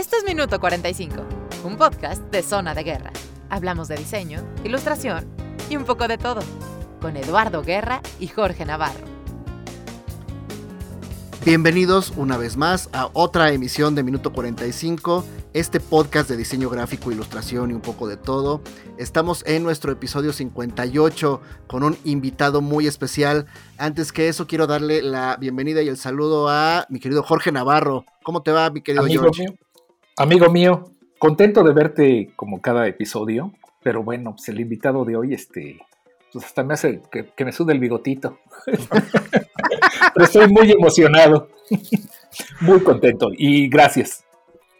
[0.00, 1.14] Esto es Minuto 45,
[1.62, 3.12] un podcast de Zona de Guerra.
[3.50, 5.26] Hablamos de diseño, ilustración
[5.68, 6.40] y un poco de todo,
[7.02, 9.04] con Eduardo Guerra y Jorge Navarro.
[11.44, 15.22] Bienvenidos una vez más a otra emisión de Minuto 45,
[15.52, 18.62] este podcast de diseño gráfico, ilustración y un poco de todo.
[18.96, 23.44] Estamos en nuestro episodio 58 con un invitado muy especial.
[23.76, 28.06] Antes que eso, quiero darle la bienvenida y el saludo a mi querido Jorge Navarro.
[28.22, 29.42] ¿Cómo te va, mi querido Amigo George?
[29.42, 29.58] mío,
[30.20, 33.52] amigo mío, contento de verte como cada episodio,
[33.82, 35.78] pero bueno, pues el invitado de hoy, este,
[36.30, 38.38] pues hasta me hace que, me sude el bigotito.
[40.14, 41.48] pero estoy muy emocionado,
[42.60, 44.24] muy contento y gracias.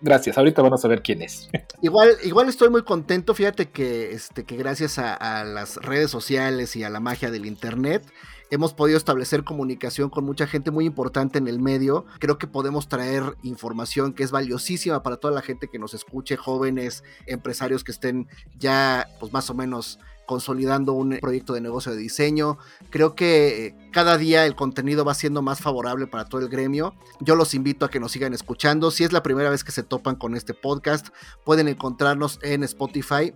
[0.02, 1.50] Gracias, ahorita van a saber quién es.
[1.82, 3.34] Igual, igual estoy muy contento.
[3.34, 7.46] Fíjate que, este, que gracias a, a las redes sociales y a la magia del
[7.46, 8.02] internet
[8.50, 12.04] hemos podido establecer comunicación con mucha gente muy importante en el medio.
[12.18, 16.36] Creo que podemos traer información que es valiosísima para toda la gente que nos escuche,
[16.36, 21.98] jóvenes, empresarios que estén ya, pues más o menos consolidando un proyecto de negocio de
[21.98, 22.56] diseño.
[22.90, 26.94] Creo que eh, cada día el contenido va siendo más favorable para todo el gremio.
[27.18, 28.92] Yo los invito a que nos sigan escuchando.
[28.92, 31.08] Si es la primera vez que se topan con este podcast,
[31.44, 33.32] pueden encontrarnos en Spotify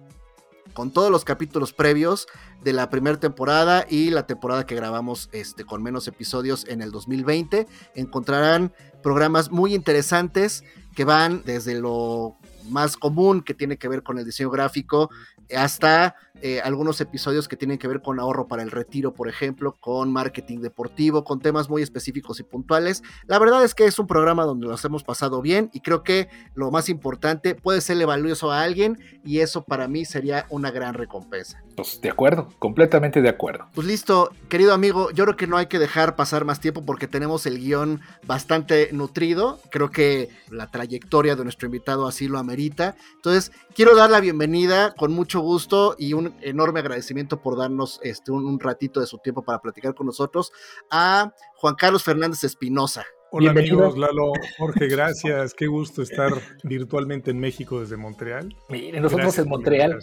[0.72, 2.26] con todos los capítulos previos
[2.62, 6.90] de la primera temporada y la temporada que grabamos este, con menos episodios en el
[6.90, 7.66] 2020.
[7.94, 12.36] Encontrarán programas muy interesantes que van desde lo
[12.68, 15.10] más común que tiene que ver con el diseño gráfico
[15.54, 19.76] hasta eh, algunos episodios que tienen que ver con ahorro para el retiro, por ejemplo,
[19.78, 23.02] con marketing deportivo, con temas muy específicos y puntuales.
[23.26, 26.28] La verdad es que es un programa donde nos hemos pasado bien y creo que
[26.54, 30.94] lo más importante puede serle valioso a alguien y eso para mí sería una gran
[30.94, 31.62] recompensa.
[31.76, 33.66] Pues de acuerdo, completamente de acuerdo.
[33.74, 37.06] Pues listo, querido amigo, yo creo que no hay que dejar pasar más tiempo porque
[37.06, 39.60] tenemos el guion bastante nutrido.
[39.70, 42.96] Creo que la trayectoria de nuestro invitado así lo amerita.
[43.16, 48.32] Entonces, quiero dar la bienvenida con mucho gusto y un enorme agradecimiento por darnos este,
[48.32, 50.52] un, un ratito de su tiempo para platicar con nosotros
[50.90, 53.04] a Juan Carlos Fernández Espinosa.
[53.36, 53.86] Hola Bienvenido.
[53.86, 55.54] amigos, Lalo, Jorge, gracias.
[55.54, 58.54] Qué gusto estar virtualmente en México desde Montreal.
[58.68, 59.98] Miren, nosotros Gracias en Montreal.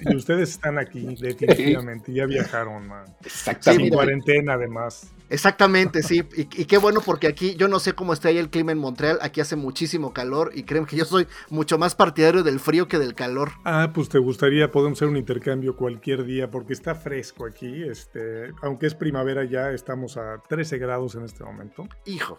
[0.00, 2.12] Y ustedes están aquí, definitivamente.
[2.12, 3.06] Ya viajaron, man.
[3.20, 3.90] Sin Exactamente.
[3.90, 5.12] cuarentena, además.
[5.28, 6.24] Exactamente, sí.
[6.36, 8.78] Y, y qué bueno porque aquí yo no sé cómo está ahí el clima en
[8.78, 9.18] Montreal.
[9.22, 12.98] Aquí hace muchísimo calor y créeme que yo soy mucho más partidario del frío que
[12.98, 13.52] del calor.
[13.64, 17.84] Ah, pues te gustaría, podemos hacer un intercambio cualquier día porque está fresco aquí.
[17.84, 21.88] Este, aunque es primavera ya, estamos a 13 grados en este momento.
[22.06, 22.38] Hijo.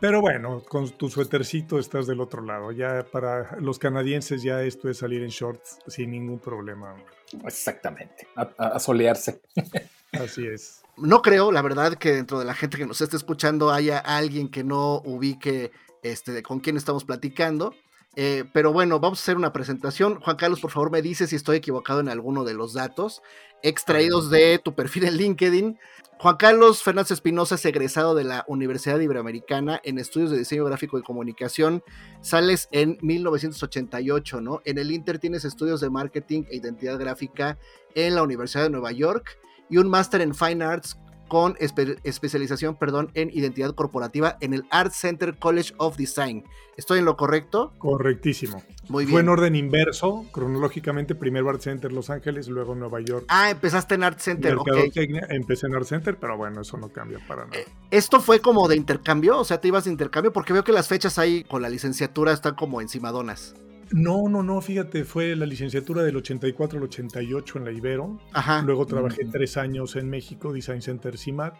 [0.00, 2.72] Pero bueno, con tu suétercito estás del otro lado.
[2.72, 6.96] Ya para los canadienses ya esto es salir en shorts sin ningún problema.
[7.44, 8.26] Exactamente.
[8.34, 9.40] A, solearse.
[10.12, 10.82] Así es.
[10.96, 14.48] No creo, la verdad, que dentro de la gente que nos esté escuchando haya alguien
[14.48, 15.70] que no ubique
[16.02, 17.74] este, con quién estamos platicando.
[18.14, 20.20] Eh, pero bueno, vamos a hacer una presentación.
[20.20, 23.22] Juan Carlos, por favor, me dice si estoy equivocado en alguno de los datos
[23.62, 25.78] extraídos de tu perfil en LinkedIn.
[26.18, 30.98] Juan Carlos Fernández Espinosa es egresado de la Universidad Iberoamericana en estudios de diseño gráfico
[30.98, 31.82] y comunicación.
[32.20, 34.60] Sales en 1988, ¿no?
[34.64, 37.58] En el Inter tienes estudios de marketing e identidad gráfica
[37.94, 40.96] en la Universidad de Nueva York y un máster en Fine Arts
[41.32, 46.44] con espe- especialización, perdón, en identidad corporativa en el Art Center College of Design.
[46.76, 47.72] ¿Estoy en lo correcto?
[47.78, 48.62] Correctísimo.
[48.90, 49.28] Muy Fue en bien.
[49.30, 53.24] orden inverso, cronológicamente, primero Art Center Los Ángeles, luego Nueva York.
[53.28, 54.66] Ah, empezaste en Art Center, ok.
[54.66, 57.56] Mercadotecnia, empecé en Art Center, pero bueno, eso no cambia para nada.
[57.58, 59.38] Eh, ¿Esto fue como de intercambio?
[59.38, 60.34] O sea, ¿te ibas de intercambio?
[60.34, 63.54] Porque veo que las fechas ahí con la licenciatura están como encimadonas.
[63.92, 68.18] No, no, no, fíjate, fue la licenciatura del 84 al 88 en la Ibero.
[68.32, 68.62] Ajá.
[68.62, 69.30] Luego trabajé Mm.
[69.30, 71.54] tres años en México, Design Center CIMAT.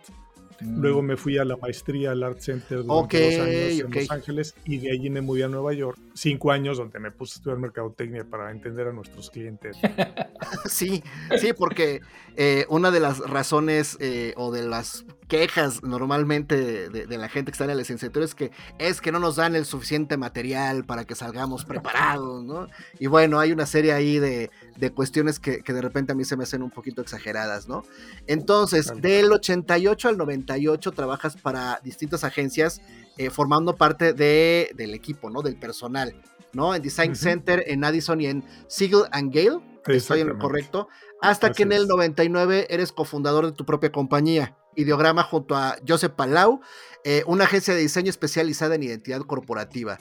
[0.61, 0.81] Mm.
[0.81, 4.55] Luego me fui a la maestría al Art Center durante dos años en Los Ángeles
[4.65, 5.99] y de allí me mudé a Nueva York.
[6.15, 9.77] Cinco años donde me puse a estudiar mercadotecnia para entender a nuestros clientes.
[10.67, 11.03] Sí,
[11.39, 12.01] sí, porque
[12.37, 17.51] eh, una de las razones eh, o de las quejas normalmente de, de la gente
[17.51, 20.85] que está en la licenciatura es que es que no nos dan el suficiente material
[20.85, 22.69] para que salgamos preparados, ¿no?
[22.99, 26.27] Y bueno, hay una serie ahí de, de cuestiones que, que de repente a mí
[26.27, 27.83] se me hacen un poquito exageradas, ¿no?
[28.27, 32.83] Entonces, del 88 al 98 trabajas para distintas agencias
[33.17, 35.41] eh, formando parte de, del equipo, ¿no?
[35.41, 36.15] Del personal,
[36.53, 36.75] ¿no?
[36.75, 37.17] En Design.
[37.17, 39.61] Center, en Addison y en Siegel and Gale.
[39.87, 40.89] Estoy en lo correcto.
[41.23, 41.89] Hasta que en el es.
[41.89, 46.61] 99 eres cofundador de tu propia compañía, Ideograma, junto a Joseph Palau,
[47.05, 49.99] eh, una agencia de diseño especializada en identidad corporativa.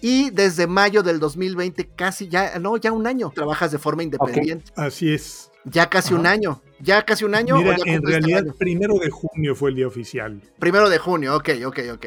[0.00, 4.70] Y desde mayo del 2020, casi ya, no, ya un año, trabajas de forma independiente.
[4.76, 5.50] Así es.
[5.64, 6.60] Ya casi un año.
[6.80, 7.56] Ya casi un año.
[7.56, 10.42] Mira, en realidad, primero de junio fue el día oficial.
[10.58, 12.06] Primero de junio, ok, ok, ok.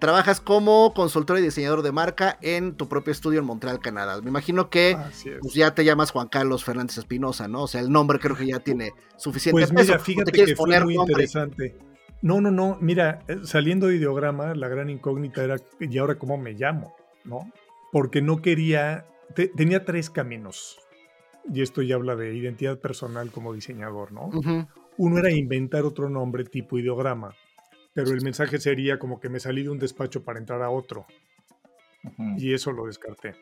[0.00, 4.20] Trabajas como consultor y diseñador de marca en tu propio estudio en Montreal, Canadá.
[4.20, 4.96] Me imagino que
[5.40, 7.62] pues, ya te llamas Juan Carlos Fernández Espinosa, ¿no?
[7.62, 10.96] O sea, el nombre creo que ya tiene suficiente pues mira, fíjate que fue muy
[10.96, 11.76] interesante.
[12.20, 12.78] No, no, no.
[12.80, 16.96] Mira, eh, saliendo de ideograma, la gran incógnita era, ¿y ahora cómo me llamo?
[17.24, 17.52] ¿No?
[17.92, 19.06] Porque no quería.
[19.54, 20.80] tenía tres caminos
[21.52, 24.30] y esto ya habla de identidad personal como diseñador, ¿no?
[24.96, 27.34] Uno era inventar otro nombre tipo ideograma,
[27.94, 31.06] pero el mensaje sería como que me salí de un despacho para entrar a otro.
[32.36, 33.34] Y eso lo descarté.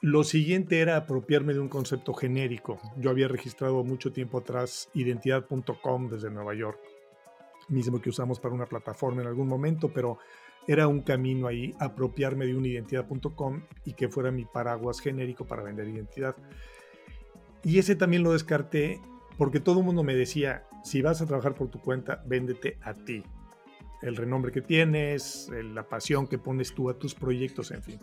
[0.00, 2.78] Lo siguiente era apropiarme de un concepto genérico.
[2.98, 6.78] Yo había registrado mucho tiempo atrás identidad.com desde Nueva York,
[7.68, 10.18] mismo que usamos para una plataforma en algún momento, pero
[10.66, 15.62] era un camino ahí apropiarme de un identidad.com y que fuera mi paraguas genérico para
[15.62, 16.36] vender identidad.
[17.64, 19.00] Y ese también lo descarté
[19.38, 22.94] porque todo el mundo me decía, si vas a trabajar por tu cuenta, véndete a
[22.94, 23.22] ti.
[24.02, 27.98] El renombre que tienes, la pasión que pones tú a tus proyectos, en fin.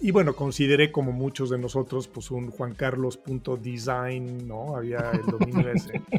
[0.00, 4.76] Y bueno, consideré como muchos de nosotros, pues un juancarlos.design, ¿no?
[4.76, 6.00] Había el dominio ese.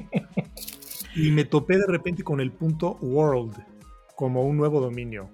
[1.13, 3.57] Y me topé de repente con el punto world
[4.15, 5.29] como un nuevo dominio.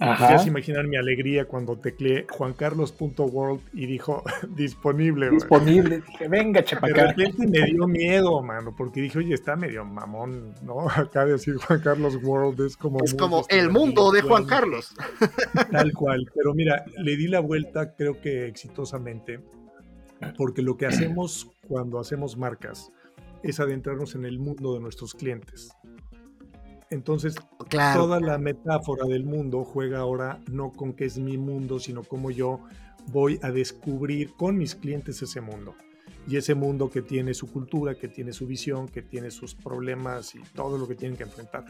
[0.00, 5.30] Ya se imaginan mi alegría cuando tecleé juancarlos.world y dijo disponible.
[5.30, 6.02] Disponible.
[6.06, 7.02] Dije, venga, chapacá.
[7.02, 10.88] De repente me dio miedo, mano, porque dije, oye, está medio mamón, ¿no?
[10.94, 13.02] Acá de decir Juan Carlos World es como.
[13.02, 14.94] Es como el mundo de Juan Carlos.
[15.72, 16.30] Tal cual.
[16.34, 19.40] Pero mira, le di la vuelta, creo que exitosamente,
[20.36, 22.92] porque lo que hacemos cuando hacemos marcas
[23.42, 25.70] es adentrarnos en el mundo de nuestros clientes.
[26.90, 27.34] Entonces,
[27.68, 32.30] toda la metáfora del mundo juega ahora no con que es mi mundo, sino como
[32.30, 32.60] yo
[33.08, 35.74] voy a descubrir con mis clientes ese mundo.
[36.26, 40.34] Y ese mundo que tiene su cultura, que tiene su visión, que tiene sus problemas
[40.34, 41.64] y todo lo que tienen que enfrentar.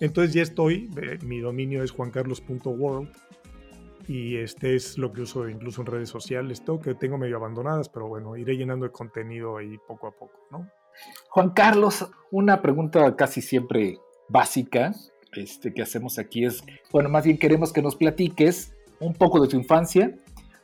[0.00, 3.10] Entonces ya estoy, eh, mi dominio es juancarlos.world
[4.08, 7.88] y este es lo que uso incluso en redes sociales, todo que tengo medio abandonadas,
[7.88, 10.68] pero bueno, iré llenando el contenido ahí poco a poco, ¿no?
[11.30, 13.98] Juan Carlos, una pregunta casi siempre
[14.28, 14.92] básica
[15.32, 19.48] este, que hacemos aquí es, bueno, más bien queremos que nos platiques un poco de
[19.48, 20.14] tu infancia,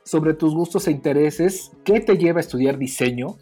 [0.03, 3.37] sobre tus gustos e intereses, qué te lleva a estudiar diseño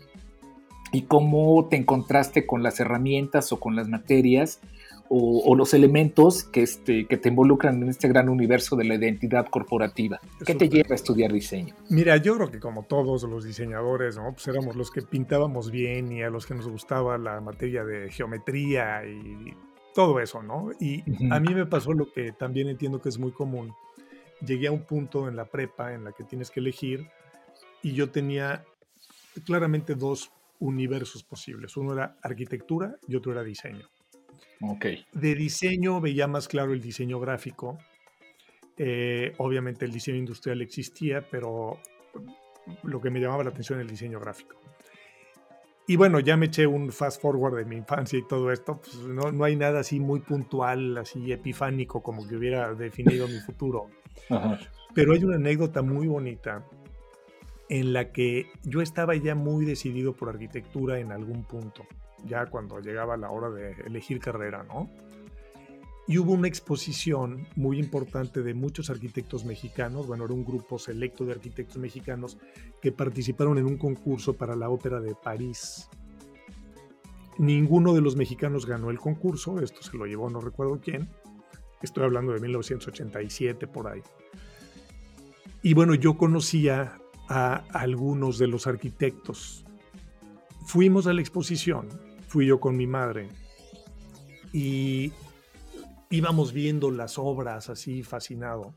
[0.91, 4.59] y cómo te encontraste con las herramientas o con las materias
[5.09, 9.45] o, los elementos que, este, que te involucran en este gran universo de la identidad
[9.47, 10.19] corporativa.
[10.45, 11.73] ¿Qué te lleva a estudiar diseño?
[11.89, 14.33] Mira, yo creo que como todos los diseñadores, ¿no?
[14.33, 18.11] pues éramos los que pintábamos bien y a los que nos gustaba la materia de
[18.11, 19.53] geometría y
[19.97, 20.69] todo eso, ¿no?
[20.79, 23.73] Y a mí me pasó lo que también entiendo que es muy común.
[24.45, 27.07] Llegué a un punto en la prepa en la que tienes que elegir
[27.81, 28.63] y yo tenía
[29.43, 31.75] claramente dos universos posibles.
[31.77, 33.89] Uno era arquitectura y otro era diseño.
[34.61, 34.85] Ok.
[35.13, 37.79] De diseño veía más claro el diseño gráfico.
[38.77, 41.79] Eh, obviamente el diseño industrial existía, pero
[42.83, 44.61] lo que me llamaba la atención era el diseño gráfico.
[45.89, 48.81] Y bueno, ya me eché un fast forward de mi infancia y todo esto.
[48.81, 53.39] Pues no, no hay nada así muy puntual, así epifánico como que hubiera definido mi
[53.39, 53.87] futuro.
[54.93, 56.65] Pero hay una anécdota muy bonita
[57.69, 61.85] en la que yo estaba ya muy decidido por arquitectura en algún punto,
[62.25, 64.89] ya cuando llegaba la hora de elegir carrera, ¿no?
[66.07, 71.25] Y hubo una exposición muy importante de muchos arquitectos mexicanos, bueno, era un grupo selecto
[71.25, 72.37] de arquitectos mexicanos
[72.81, 75.89] que participaron en un concurso para la Ópera de París.
[77.37, 81.09] Ninguno de los mexicanos ganó el concurso, esto se lo llevó no recuerdo quién,
[81.81, 84.01] estoy hablando de 1987 por ahí.
[85.61, 89.65] Y bueno, yo conocía a algunos de los arquitectos.
[90.65, 91.89] Fuimos a la exposición,
[92.29, 93.27] fui yo con mi madre,
[94.53, 95.11] y
[96.09, 98.73] íbamos viendo las obras así fascinado.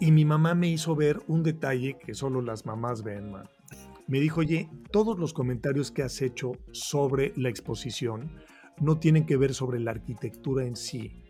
[0.00, 3.32] Y mi mamá me hizo ver un detalle que solo las mamás ven,
[4.06, 8.30] Me dijo, oye, todos los comentarios que has hecho sobre la exposición
[8.80, 11.24] no tienen que ver sobre la arquitectura en sí,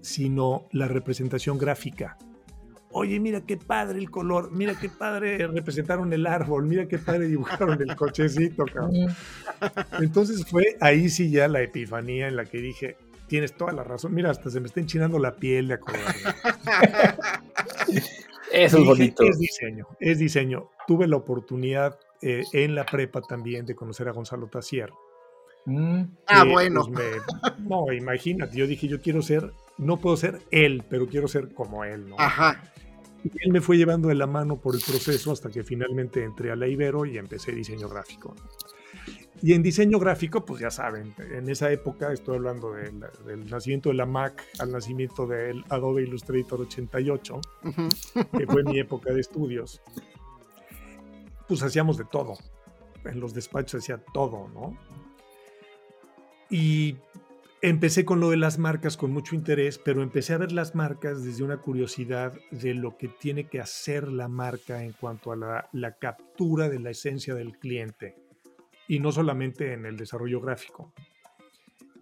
[0.00, 2.16] sino la representación gráfica.
[2.90, 7.28] Oye, mira qué padre el color, mira qué padre representaron el árbol, mira qué padre
[7.28, 9.14] dibujaron el cochecito, cabrón.
[10.00, 12.96] Entonces fue ahí sí ya la epifanía en la que dije,
[13.28, 14.14] Tienes toda la razón.
[14.14, 16.12] Mira, hasta se me está enchinando la piel de acordarme.
[18.52, 19.22] Eso es bonito.
[19.22, 20.70] Es diseño, es diseño.
[20.86, 24.90] Tuve la oportunidad eh, en la prepa también de conocer a Gonzalo Tassier.
[25.66, 26.02] Mm.
[26.26, 26.86] ah, bueno.
[26.92, 27.22] Pues,
[27.58, 31.84] no, imagínate, yo dije, yo quiero ser, no puedo ser él, pero quiero ser como
[31.84, 32.16] él, ¿no?
[32.18, 32.72] Ajá.
[33.22, 36.50] Y él me fue llevando de la mano por el proceso hasta que finalmente entré
[36.50, 38.34] a la Ibero y empecé diseño gráfico.
[39.40, 43.94] Y en diseño gráfico, pues ya saben, en esa época, estoy hablando del nacimiento de
[43.94, 47.40] la Mac al nacimiento del Adobe Illustrator 88,
[48.36, 49.80] que fue mi época de estudios,
[51.46, 52.34] pues hacíamos de todo.
[53.04, 54.76] En los despachos hacía todo, ¿no?
[56.50, 56.96] Y
[57.62, 61.22] empecé con lo de las marcas con mucho interés, pero empecé a ver las marcas
[61.22, 65.68] desde una curiosidad de lo que tiene que hacer la marca en cuanto a la,
[65.72, 68.27] la captura de la esencia del cliente
[68.88, 70.92] y no solamente en el desarrollo gráfico.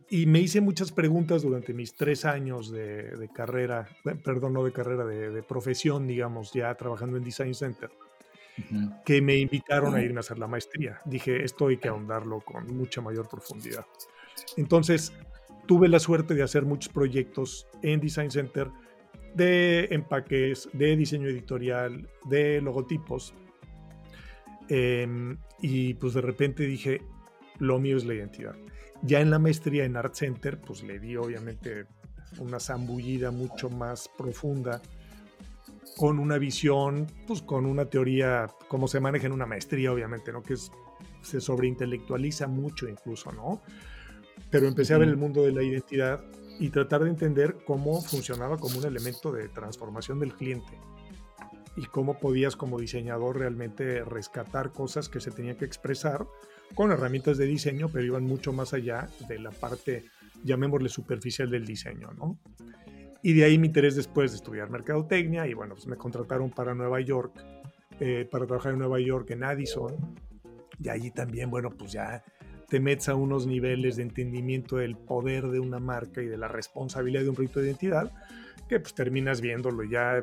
[0.08, 3.88] Y me hice muchas preguntas durante mis tres años de, carrera,
[4.24, 7.90] perdón, no de carrera, de, profesión, digamos, ya trabajando en Design Center,
[9.04, 11.00] que me invitaron a irme a hacer la maestría.
[11.04, 13.84] Dije, esto hay que ahondarlo con mucha mayor profundidad.
[14.56, 15.12] Entonces,
[15.66, 18.70] tuve la suerte de hacer muchos proyectos en Design Center
[19.34, 23.34] de empaques, de diseño editorial, de logotipos,
[24.68, 27.02] Em, y pues de repente dije,
[27.58, 28.56] lo mío es la identidad.
[29.02, 31.86] Ya en la maestría en Art Center, pues le di obviamente
[32.38, 34.82] una zambullida mucho más profunda,
[35.96, 40.42] con una visión, pues con una teoría, como se maneja en una maestría, obviamente, ¿no?
[40.42, 40.70] Que es,
[41.22, 43.62] se sobreintelectualiza mucho incluso, ¿no?
[44.50, 46.22] Pero empecé a ver el mundo de la identidad
[46.58, 50.78] y tratar de entender cómo funcionaba como un elemento de transformación del cliente
[51.76, 56.26] y cómo podías como diseñador realmente rescatar cosas que se tenían que expresar
[56.74, 60.04] con herramientas de diseño, pero iban mucho más allá de la parte,
[60.42, 62.38] llamémosle superficial del diseño, ¿no?
[63.22, 66.74] Y de ahí mi interés después de estudiar mercadotecnia y bueno, pues me contrataron para
[66.74, 67.32] Nueva York,
[67.98, 69.96] eh, para trabajar en Nueva York, en Addison.
[70.82, 72.22] Y allí también, bueno, pues ya
[72.68, 76.48] te metes a unos niveles de entendimiento del poder de una marca y de la
[76.48, 78.12] responsabilidad de un proyecto de identidad,
[78.68, 80.22] que pues terminas viéndolo ya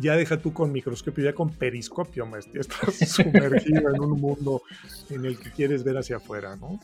[0.00, 4.62] ya deja tú con microscopio, ya con periscopio, maestro, estás sumergido en un mundo
[5.10, 6.80] en el que quieres ver hacia afuera, ¿no?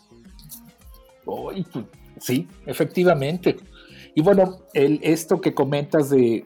[1.25, 1.67] Pues,
[2.19, 3.57] sí, efectivamente.
[4.15, 6.45] Y bueno, el, esto que comentas de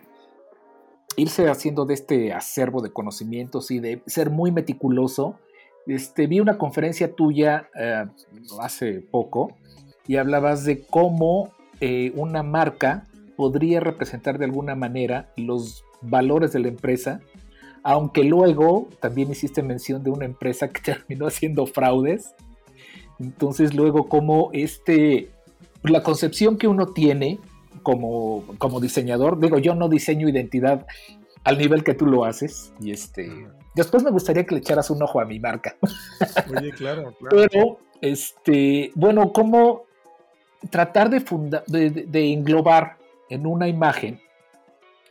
[1.16, 5.38] irse haciendo de este acervo de conocimientos y de ser muy meticuloso,
[5.86, 8.06] este, vi una conferencia tuya eh,
[8.60, 9.54] hace poco
[10.06, 16.60] y hablabas de cómo eh, una marca podría representar de alguna manera los valores de
[16.60, 17.20] la empresa,
[17.82, 22.34] aunque luego también hiciste mención de una empresa que terminó haciendo fraudes.
[23.18, 25.30] Entonces luego como este,
[25.82, 27.38] la concepción que uno tiene
[27.82, 30.86] como, como diseñador, digo, yo no diseño identidad
[31.44, 33.30] al nivel que tú lo haces y este...
[33.74, 35.76] Después me gustaría que le echaras un ojo a mi marca.
[36.48, 37.36] Oye, claro, claro.
[37.36, 39.82] Pero, este, bueno, cómo
[40.70, 41.24] tratar de,
[41.66, 44.20] de, de englobar en una imagen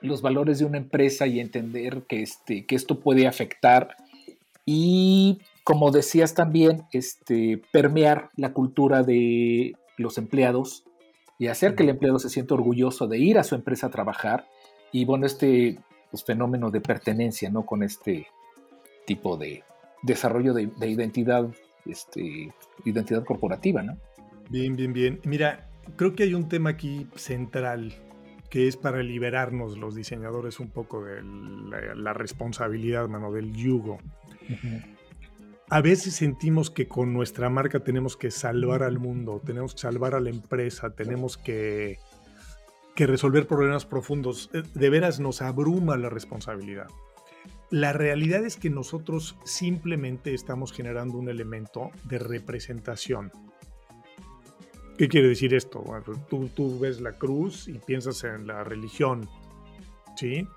[0.02, 3.96] los valores de una empresa y entender que, este, que esto puede afectar
[4.66, 10.84] y, como decías también, este, permear la cultura de los empleados
[11.40, 14.48] y hacer que el empleado se sienta orgulloso de ir a su empresa a trabajar
[14.92, 15.80] y, bueno, este
[16.12, 17.66] pues, fenómeno de pertenencia, ¿no?
[17.66, 18.28] Con este
[19.06, 19.64] tipo de
[20.04, 21.48] desarrollo de, de identidad,
[21.86, 22.54] este,
[22.86, 23.98] identidad corporativa, ¿no?
[24.50, 25.20] Bien, bien, bien.
[25.24, 27.94] Mira, creo que hay un tema aquí central
[28.50, 31.24] que es para liberarnos los diseñadores un poco de
[31.96, 33.98] la, responsabilidad, mano, del yugo.
[35.70, 40.14] A veces sentimos que con nuestra marca tenemos que salvar al mundo, tenemos que salvar
[40.14, 41.98] a la empresa, tenemos que,
[42.96, 44.52] que resolver problemas profundos.
[44.54, 46.88] Eh, de veras nos abruma la responsabilidad.
[47.72, 53.32] La realidad es que nosotros simplemente estamos generando un elemento de representación
[54.98, 55.80] ¿Qué quiere decir esto?
[55.80, 59.28] Bueno, pues, tú, tú, ves la cruz y piensas en la religión,
[60.16, 60.48] ¿sí?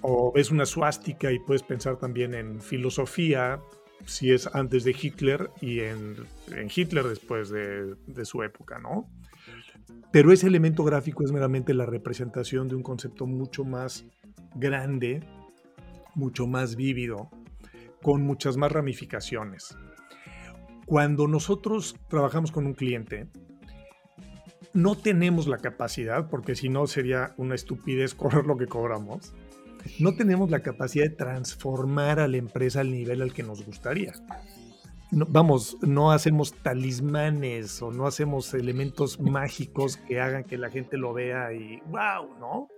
[0.00, 3.60] O ves una suástica y puedes pensar también en filosofía,
[4.06, 6.16] si es antes de Hitler y en,
[6.48, 9.08] en Hitler después de, de, su época, ¿no?
[10.10, 14.04] Pero ese elemento gráfico es meramente la representación de un concepto mucho más
[14.56, 15.20] grande,
[16.14, 17.30] mucho más vívido,
[18.02, 19.76] con muchas más ramificaciones.
[20.86, 23.28] Cuando nosotros trabajamos con un cliente,
[24.74, 29.32] no tenemos la capacidad, porque si no sería una estupidez cobrar lo que cobramos,
[29.98, 34.12] no tenemos la capacidad de transformar a la empresa al nivel al que nos gustaría.
[35.10, 41.12] vamos, no hacemos talismanes o no hacemos elementos mágicos que hagan que la gente lo
[41.12, 42.68] vea y wow, ¿no?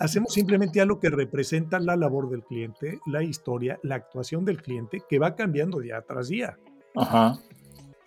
[0.00, 5.02] Hacemos simplemente algo que representa la labor del cliente, la historia, la actuación del cliente,
[5.08, 6.58] que va cambiando día tras día.
[6.94, 7.38] Ajá.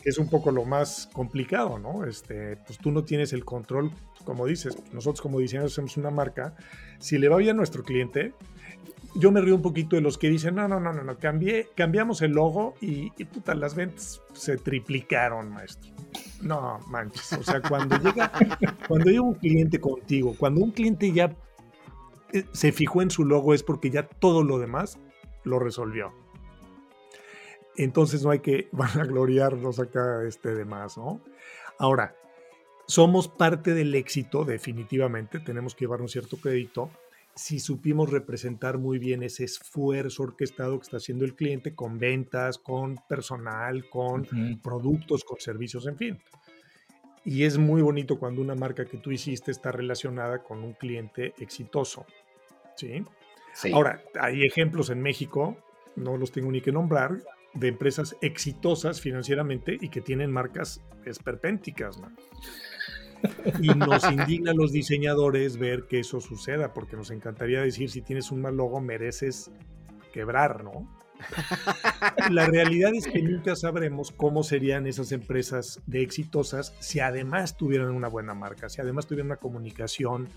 [0.03, 2.05] Es un poco lo más complicado, ¿no?
[2.05, 3.91] Este, pues tú no tienes el control
[4.27, 6.53] como dices, nosotros como diseñadores hacemos una marca,
[6.99, 8.33] si le va bien a nuestro cliente,
[9.15, 11.69] yo me río un poquito de los que dicen, no, no, no, no, no cambié,
[11.75, 15.91] cambiamos el logo y, y puta, las ventas se triplicaron, maestro.
[16.41, 17.31] No, manches.
[17.33, 18.29] O sea, cuando llega,
[18.85, 21.33] cuando llega un cliente contigo, cuando un cliente ya
[22.33, 24.99] eh, se fijó en su logo es porque ya todo lo demás
[25.45, 26.11] lo resolvió.
[27.77, 31.21] Entonces no hay que vanagloriarnos acá este de más, ¿no?
[31.79, 32.15] Ahora,
[32.87, 36.89] somos parte del éxito, definitivamente, tenemos que llevar un cierto crédito,
[37.35, 42.57] si supimos representar muy bien ese esfuerzo orquestado que está haciendo el cliente con ventas,
[42.57, 44.25] con personal, con
[44.63, 46.19] productos, con servicios, en fin.
[47.23, 51.35] Y es muy bonito cuando una marca que tú hiciste está relacionada con un cliente
[51.37, 52.07] exitoso.
[52.75, 53.05] ¿sí?
[53.71, 55.57] Ahora, hay ejemplos en México,
[55.95, 57.21] no los tengo ni que nombrar,
[57.59, 61.99] de empresas exitosas financieramente y que tienen marcas esperpénticas.
[61.99, 62.11] ¿no?
[63.61, 68.01] Y nos indigna a los diseñadores ver que eso suceda, porque nos encantaría decir, si
[68.01, 69.51] tienes un mal logo, mereces
[70.13, 70.87] quebrar, ¿no?
[72.29, 77.89] La realidad es que nunca sabremos cómo serían esas empresas de exitosas si además tuvieran
[77.89, 80.29] una buena marca, si además tuvieran una comunicación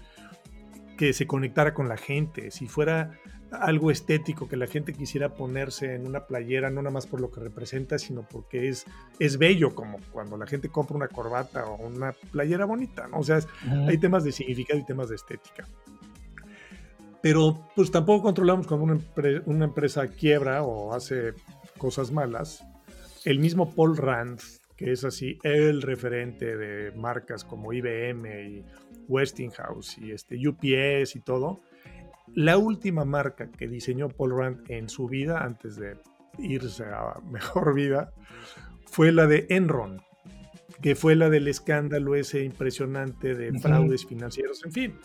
[0.96, 3.18] que se conectara con la gente, si fuera
[3.52, 7.30] algo estético que la gente quisiera ponerse en una playera, no nada más por lo
[7.30, 8.86] que representa, sino porque es,
[9.18, 13.18] es bello, como cuando la gente compra una corbata o una playera bonita, ¿no?
[13.18, 13.40] O sea,
[13.88, 15.66] hay temas de significado y temas de estética.
[17.22, 19.00] Pero pues tampoco controlamos cuando una,
[19.44, 21.34] una empresa quiebra o hace
[21.76, 22.64] cosas malas.
[23.24, 24.40] El mismo Paul Rand,
[24.76, 28.64] que es así el referente de marcas como IBM y
[29.08, 31.60] Westinghouse y este UPS y todo,
[32.34, 35.96] la última marca que diseñó Paul Rand en su vida, antes de
[36.38, 38.12] irse a mejor vida,
[38.86, 40.00] fue la de Enron,
[40.82, 44.98] que fue la del escándalo ese impresionante de fraudes financieros, en fin.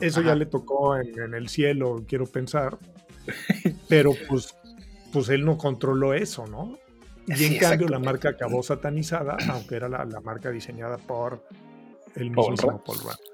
[0.00, 2.78] eso ya le tocó en, el cielo, quiero pensar,
[3.88, 4.54] pero pues,
[5.12, 6.78] pues él no controló eso, ¿no?
[7.26, 11.46] Y en cambio la marca acabó satanizada, aunque era la, marca diseñada por
[12.16, 13.31] el mismo Paul Rand.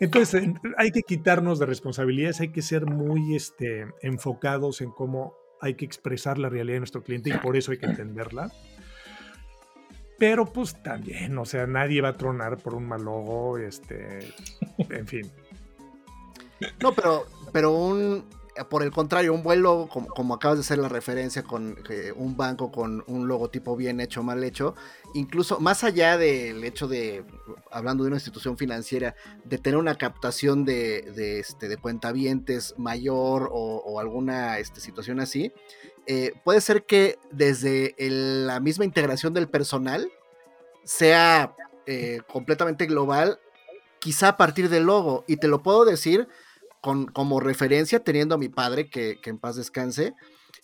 [0.00, 0.42] Entonces,
[0.76, 5.84] hay que quitarnos de responsabilidades, hay que ser muy este, enfocados en cómo hay que
[5.84, 8.52] expresar la realidad de nuestro cliente y por eso hay que entenderla.
[10.18, 14.18] Pero pues también, o sea, nadie va a tronar por un mal logo, este,
[14.78, 15.30] en fin.
[16.80, 18.24] No, pero, pero un,
[18.64, 22.36] por el contrario, un vuelo, como, como, acabas de hacer la referencia con eh, un
[22.36, 24.74] banco con un logotipo bien hecho, mal hecho,
[25.14, 27.24] incluso más allá del hecho de,
[27.70, 33.48] hablando de una institución financiera, de tener una captación de, de, este, de cuentavientes mayor
[33.52, 35.52] o, alguna este, situación así,
[36.06, 40.10] eh, puede ser que desde la misma integración del personal
[40.84, 41.54] sea
[41.86, 43.40] eh, completamente global,
[43.98, 46.28] quizá a partir del logo, y te lo puedo decir
[46.80, 50.14] como referencia, teniendo a mi padre, que, en paz descanse,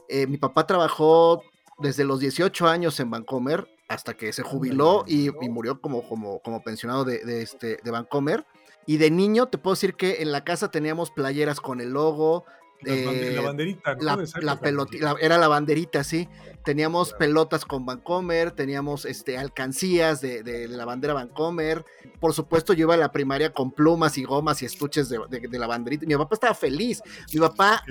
[0.08, 1.42] eh, mi papá trabajó
[1.78, 6.62] desde los 18 años en Vancomer hasta que se jubiló y, murió como, como, como
[6.62, 8.46] pensionado de, este, de Vancomer.
[8.86, 12.44] Y de niño te puedo decir que en la casa teníamos playeras con el logo,
[12.82, 16.28] la, eh, banderita, la, era la banderita, sí.
[16.64, 21.84] Teníamos pelotas con Vancomer, teníamos este, alcancías de, la bandera Vancomer.
[22.20, 25.66] Por supuesto, yo iba a la primaria con plumas y gomas y estuches de, la
[25.66, 26.06] banderita.
[26.06, 27.02] Mi papá estaba feliz.
[27.32, 27.84] Mi papá,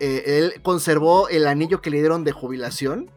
[0.00, 3.10] eh, él conservó el anillo que le dieron de jubilación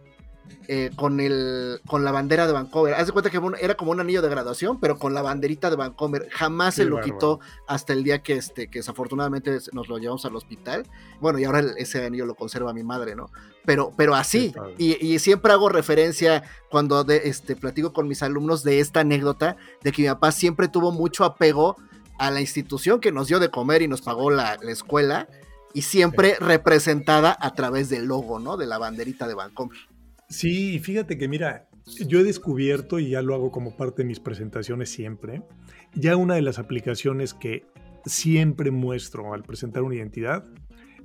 [0.67, 2.93] eh, con, el, con la bandera de Vancouver.
[2.93, 5.75] Haz de cuenta que era como un anillo de graduación, pero con la banderita de
[5.75, 6.29] Vancouver.
[6.31, 10.35] Jamás se lo quitó hasta el día que, este, que desafortunadamente nos lo llevamos al
[10.35, 10.85] hospital.
[11.19, 13.31] Bueno, y ahora ese anillo lo conserva mi madre, ¿no?
[13.65, 14.53] Pero, pero así.
[14.77, 19.91] Y, siempre hago referencia cuando de, este, platico con mis alumnos de esta anécdota de
[19.91, 21.77] que mi papá siempre tuvo mucho apego
[22.19, 25.27] a la institución que nos dio de comer y nos pagó la, escuela
[25.73, 28.57] y siempre representada a través del logo, ¿no?
[28.57, 29.79] De la banderita de Vancouver.
[30.29, 31.67] Sí, fíjate que mira,
[32.07, 35.41] yo he descubierto, y ya lo hago como parte de mis presentaciones siempre,
[35.95, 37.65] ya una de las aplicaciones que
[38.05, 40.45] siempre muestro al presentar una identidad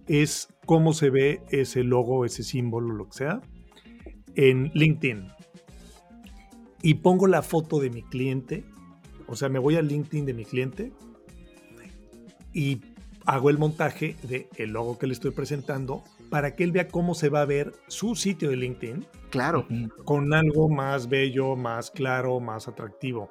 [0.07, 3.41] es cómo se ve ese logo, ese símbolo, lo que sea,
[4.35, 5.29] en LinkedIn.
[6.83, 8.65] Y pongo la foto de mi cliente,
[9.27, 10.93] o sea, me voy al LinkedIn de mi cliente
[12.53, 12.83] y
[13.25, 17.15] hago el montaje del el logo que le estoy presentando para que él vea cómo
[17.15, 19.07] se va a ver su sitio de LinkedIn.
[19.31, 19.69] Claro.
[20.05, 23.31] Con algo más bello, más claro, más atractivo.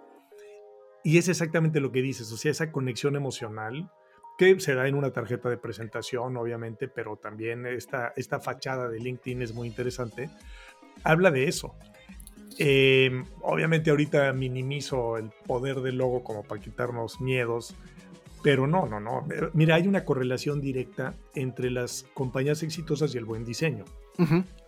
[1.03, 3.91] Y es exactamente lo que dices, o sea, esa conexión emocional
[4.37, 9.01] que se da en una tarjeta de presentación, obviamente, pero también esta, esta fachada de
[9.01, 10.29] LinkedIn es muy interesante.
[11.03, 11.75] Habla de eso.
[12.57, 17.75] Em, obviamente ahorita minimizo el poder del logo como para quitarnos miedos,
[18.43, 19.25] pero no, no, no.
[19.53, 23.85] Mira, hay una correlación directa entre las compañías exitosas y el buen diseño.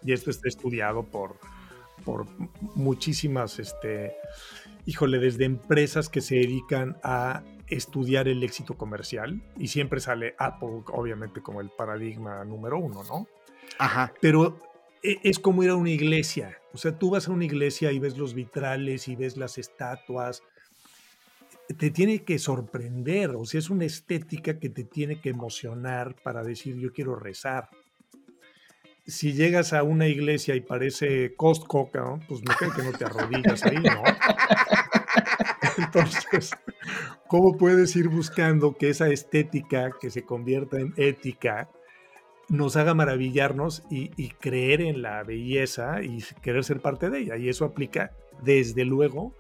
[0.02, 1.36] Y esto está estudiado por,
[2.04, 2.26] por
[2.76, 4.16] muchísimas, este,
[4.86, 10.84] híjole, desde empresas que se dedican a estudiar el éxito comercial y siempre sale Apple,
[10.94, 13.28] obviamente, como el paradigma número uno, ¿no?
[13.78, 14.14] Ajá.
[14.22, 14.62] Pero
[15.04, 16.60] e, es como ir a una iglesia.
[16.74, 20.44] O sea, tú vas a una iglesia y ves los vitrales y ves las estatuas.
[21.78, 26.44] Te tiene que sorprender, o sea, es una estética que te tiene que emocionar para
[26.44, 27.70] decir yo quiero rezar.
[29.08, 31.90] Si llegas a una iglesia y parece Costco,
[32.28, 34.04] pues me creo que no te arrodillas ahí, ¿no?
[35.78, 36.52] Entonces,
[37.28, 41.70] ¿cómo puedes ir buscando que esa estética que se convierta en ética
[42.48, 47.38] nos haga maravillarnos y, creer en la belleza y querer ser parte de ella?
[47.38, 49.34] Y eso aplica, desde luego,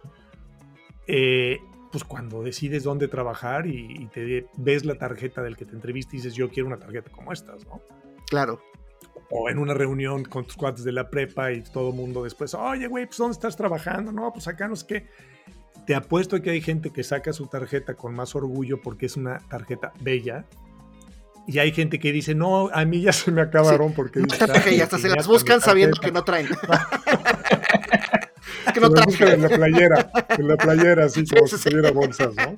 [1.07, 1.59] eh,
[1.95, 6.17] pues cuando decides dónde trabajar y, te ves la tarjeta del que te entrevista y
[6.17, 7.79] dices, yo quiero una tarjeta como estas, ¿no?
[8.27, 8.59] Claro.
[9.31, 12.53] O en una reunión con tus cuates de la prepa y todo el mundo después,
[12.53, 14.11] oye, güey, pues ¿dónde estás trabajando?
[14.11, 15.09] No, pues acá no sé qué
[15.85, 19.39] te apuesto que hay gente que saca su tarjeta con más orgullo porque es una
[19.49, 20.43] tarjeta bella.
[21.47, 24.19] Y hay gente que dice, no, a mí ya se me acabaron porque...
[24.19, 24.27] No,
[24.69, 26.49] y hasta se las buscan sabiendo que no traen.
[28.67, 29.33] es que no traen.
[29.33, 32.55] En la playera, en la playera, así como si tuviera bolsas, ¿no?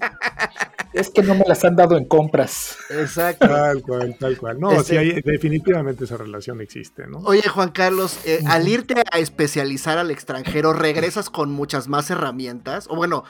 [0.94, 2.78] Es que no me las han dado en compras.
[2.90, 3.48] Exacto.
[3.48, 4.60] Tal cual, tal cual.
[4.60, 7.20] No, sí, hay, definitivamente esa relación existe, ¿no?
[7.20, 12.88] Oye, Juan Carlos, eh, al irte a especializar al extranjero, ¿regresas con muchas más herramientas?
[12.90, 13.26] O bueno,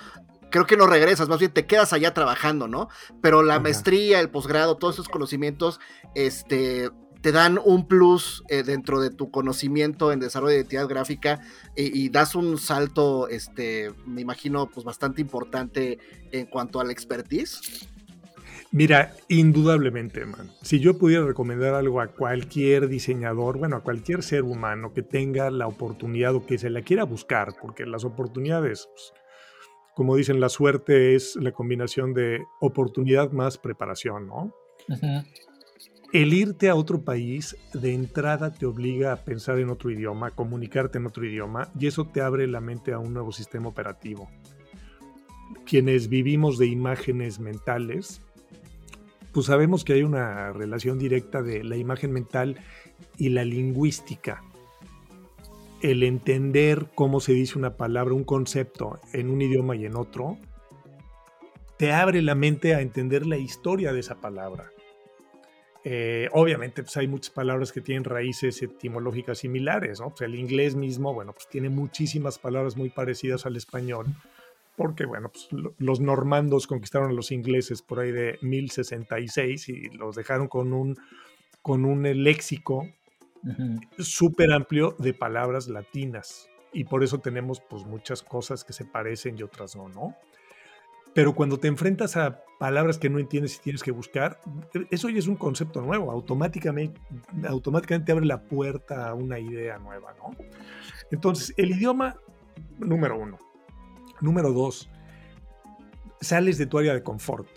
[0.49, 2.89] creo que no regresas, más bien te quedas allá trabajando, ¿no?
[3.21, 5.79] Pero la maestría, el posgrado, todos esos conocimientos,
[6.15, 6.89] este,
[7.21, 11.39] te dan un plus eh, dentro de tu conocimiento en desarrollo de identidad gráfica
[11.75, 15.99] y, das un salto, este, me imagino, pues bastante importante
[16.31, 17.87] en cuanto a la expertise.
[18.71, 20.51] Mira, indudablemente, man.
[20.61, 25.49] Si yo pudiera recomendar algo a cualquier diseñador, bueno, a cualquier ser humano que tenga
[25.49, 29.13] la oportunidad o que se la quiera buscar, porque las oportunidades, pues,
[29.95, 34.53] como dicen, la suerte es la combinación de oportunidad más preparación, ¿no?
[36.13, 40.99] El irte a otro país de entrada te obliga a pensar en otro idioma, comunicarte
[40.99, 44.29] en otro idioma, y eso te abre la mente a un nuevo sistema operativo.
[45.65, 48.21] Quienes vivimos de imágenes mentales,
[49.33, 52.57] pues sabemos que hay una relación directa de la imagen mental
[53.17, 54.41] y la lingüística.
[55.81, 60.37] El entender cómo se dice una palabra, un concepto en un idioma y en otro,
[61.77, 64.71] te abre la mente a entender la historia de esa palabra
[65.89, 70.09] eh, obviamente, pues hay muchas palabras que tienen raíces etimológicas similares, ¿no?
[70.09, 74.05] Pues el inglés mismo, bueno, pues tiene muchísimas palabras muy parecidas al español,
[74.75, 75.47] porque, bueno, pues
[75.77, 80.97] los normandos conquistaron a los ingleses por ahí de 1066 y los dejaron con un,
[81.61, 82.85] con un léxico
[83.97, 86.49] súper amplio de palabras latinas.
[86.73, 90.17] Y por eso tenemos, pues, muchas cosas que se parecen y otras no, ¿no?
[91.17, 94.39] Pero cuando te enfrentas a palabras que no entiendes y tienes que buscar,
[94.91, 97.01] eso ya es un concepto nuevo, automáticamente,
[97.47, 100.37] automáticamente abre la puerta a una idea nueva, ¿no?
[101.09, 102.17] Entonces, el idioma,
[102.77, 103.39] número uno.
[104.21, 104.91] Número dos,
[106.21, 107.49] sales de tu área de confort.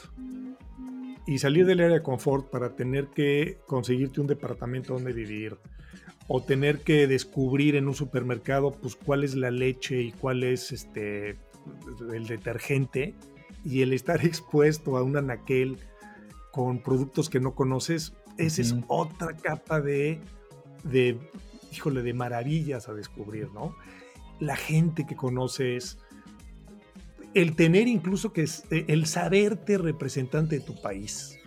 [1.27, 5.59] Y salir del área de confort para tener que conseguirte un departamento donde vivir,
[6.29, 10.73] o tener que descubrir en un supermercado pues cuál es la leche y cuál es
[10.73, 11.37] este
[12.11, 13.15] el detergente
[13.65, 15.79] y el estar expuesto a un anaquel
[16.53, 20.21] con productos que no conoces, esa es otra capa de,
[20.83, 21.19] de,
[21.73, 23.77] híjole, de maravillas a descubrir, ¿no?
[24.41, 25.99] La gente que conoces,
[27.35, 31.40] el tener incluso que el saberte representante de tu país.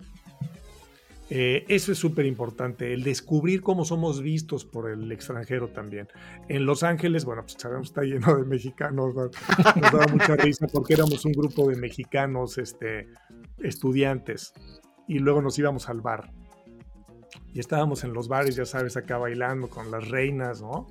[1.36, 6.06] Eh, eso es súper importante, el descubrir cómo somos vistos por el extranjero también.
[6.48, 9.32] En Los Ángeles, bueno, pues sabemos está lleno de mexicanos, nos,
[9.92, 13.08] daba mucha risa porque éramos un grupo de mexicanos este,
[13.58, 14.52] estudiantes
[15.08, 16.30] y luego nos íbamos al bar.
[17.52, 20.86] Y estábamos en los bares, ya sabes, acá bailando con las reinas, ¿no?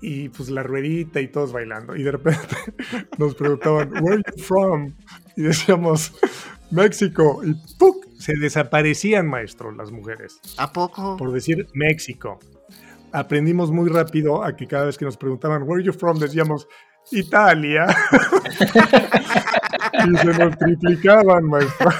[0.00, 1.94] Y pues la ruedita y todos bailando.
[1.96, 2.56] Y de repente
[3.18, 4.94] nos preguntaban, ¿Where are you from?
[5.36, 6.14] Y decíamos,
[6.70, 7.42] México.
[7.44, 8.07] Y ¡puc!
[8.18, 10.40] Se desaparecían, maestro, las mujeres.
[10.56, 11.16] ¿A poco?
[11.16, 12.38] Por decir México.
[13.12, 16.18] Aprendimos muy rápido a que cada vez que nos preguntaban, ¿Where are you from?
[16.18, 16.68] decíamos,
[17.10, 17.86] Italia.
[20.06, 21.90] y se nos triplicaban, maestro.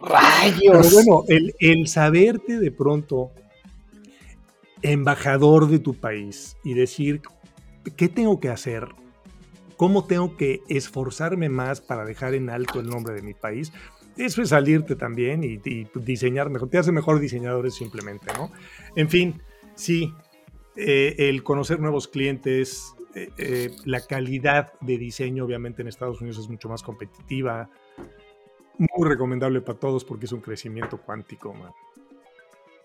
[0.00, 0.88] ¡Rayos!
[0.88, 3.30] Pero bueno, el, el saberte de pronto
[4.82, 7.22] embajador de tu país y decir
[7.96, 8.88] ¿qué tengo que hacer?
[9.76, 13.72] ¿Cómo tengo que esforzarme más para dejar en alto el nombre de mi país?
[14.16, 15.58] Eso es salirte también y,
[15.94, 16.68] diseñar mejor.
[16.70, 18.50] Te hace mejor diseñadores simplemente, ¿no?
[18.94, 19.42] En fin,
[19.74, 20.12] sí,
[20.76, 26.38] eh, el conocer nuevos clientes, eh, eh, la calidad de diseño obviamente en Estados Unidos
[26.38, 27.68] es mucho más competitiva.
[28.78, 31.72] Muy recomendable para todos porque es un crecimiento cuántico, man.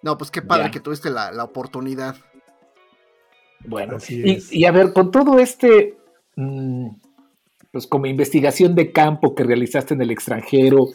[0.02, 2.16] No, pues qué padre que tuviste la, oportunidad.
[3.66, 5.96] Bueno, y, y, a ver, con todo este,
[6.36, 6.90] mm,
[7.72, 10.88] pues como investigación de campo que realizaste en el extranjero,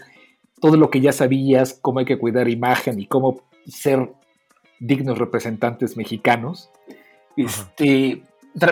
[0.60, 4.12] todo lo que ya sabías, cómo hay que cuidar imagen y cómo ser
[4.80, 6.70] dignos representantes mexicanos,
[7.36, 8.22] este,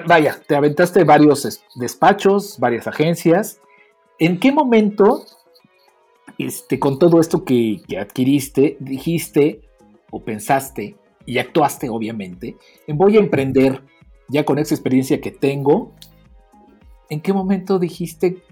[0.06, 3.60] vaya, te aventaste varios despachos, varias agencias.
[4.18, 5.24] ¿En qué momento,
[6.38, 9.60] este, con todo esto que, que adquiriste, dijiste,
[10.10, 13.82] o pensaste y actuaste obviamente en voy a emprender
[14.28, 15.92] ya con esa experiencia que tengo,
[17.10, 18.42] ¿en qué momento dijiste,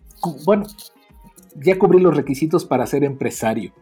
[0.45, 0.67] bueno,
[1.57, 3.73] ya cubrí los requisitos para ser empresario?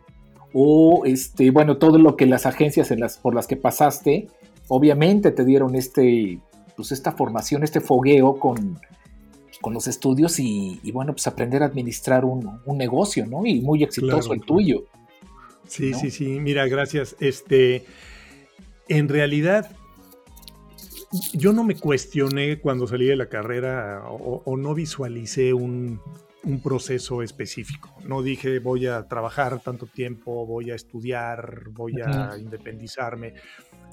[0.53, 4.29] O este, bueno, todo lo que las agencias en las, por las que pasaste,
[4.69, 6.41] obviamente te dieron este,
[6.77, 8.79] pues esta formación, este fogueo con,
[9.61, 13.45] con los estudios y, bueno, pues aprender a administrar un, negocio, ¿no?
[13.45, 14.85] Y muy exitoso el tuyo.
[15.67, 16.41] Sí, sí, sí.
[16.41, 17.15] Mira, gracias.
[17.21, 17.85] Este,
[18.89, 19.71] en realidad,
[21.33, 26.01] yo no me cuestioné cuando salí de la carrera o, no visualicé un,
[26.63, 27.95] proceso específico.
[28.07, 33.35] No dije voy a trabajar tanto tiempo, voy a estudiar, voy a independizarme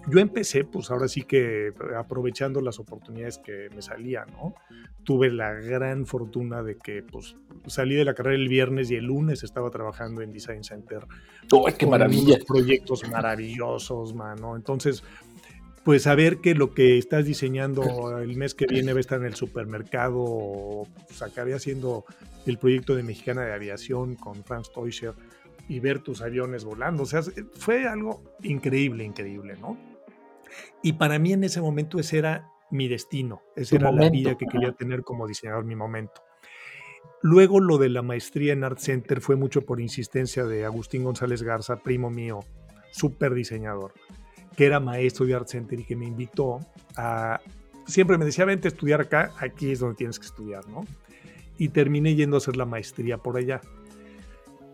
[0.10, 4.56] yo empecé, pues ahora sí que aprovechando las oportunidades que me salían, ¿no?
[5.04, 7.36] Tuve la gran fortuna de que, pues,
[7.68, 11.06] salí de la carrera el viernes y el lunes estaba trabajando en Design Center.
[11.52, 12.38] ¡Oh, qué maravilla!
[12.48, 14.56] Proyectos maravillosos, mano.
[14.56, 15.04] Entonces,
[15.88, 17.82] pues saber que lo que estás diseñando
[18.20, 22.04] el mes que viene va a estar en el supermercado, pues acabé haciendo
[22.46, 25.14] el proyecto de Mexicana de Aviación con Franz Teuscher
[25.70, 27.04] y ver tus aviones volando.
[27.04, 27.22] O sea,
[27.54, 29.78] fue algo increíble, increíble, ¿no?
[30.84, 34.46] Y para mí en ese momento ese era mi destino, esa era la vida que
[34.46, 36.22] quería tener como diseñador, mi momento.
[37.22, 41.44] Luego lo de la maestría en Art Center fue mucho por insistencia de Agustín González
[41.44, 42.42] Garza, primo mío,
[42.92, 43.94] súper diseñador,
[44.58, 46.60] que era maestro de Art Center y que me invitó
[46.98, 47.40] a...
[47.86, 50.84] Siempre me decía, vente a estudiar acá, aquí es donde tienes que estudiar, ¿no?
[51.58, 53.62] Y terminé yendo a hacer la maestría por allá.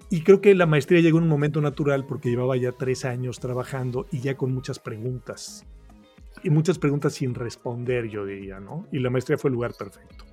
[0.10, 3.40] Y creo que la maestría llegó en un momento natural porque llevaba ya tres años
[3.40, 5.66] trabajando y ya con muchas preguntas.
[6.44, 8.88] Y muchas preguntas sin responder, yo diría, ¿no?
[8.92, 10.26] Y la maestría fue el lugar perfecto.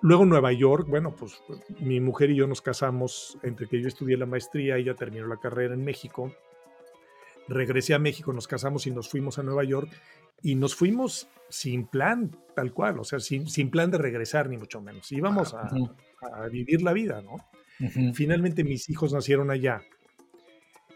[0.00, 1.40] Luego Nueva York, bueno, pues
[1.78, 5.28] mi mujer y yo nos casamos entre que yo estudié la maestría y ella terminó
[5.28, 6.32] la carrera en México.
[7.52, 9.90] Regresé a México, nos casamos y nos fuimos a Nueva York
[10.42, 14.56] y nos fuimos sin plan, tal cual, o sea, sin, sin plan de regresar ni
[14.56, 15.12] mucho menos.
[15.12, 15.70] Íbamos a,
[16.34, 17.36] a vivir la vida, ¿no?
[18.14, 19.82] Finalmente mis hijos nacieron allá.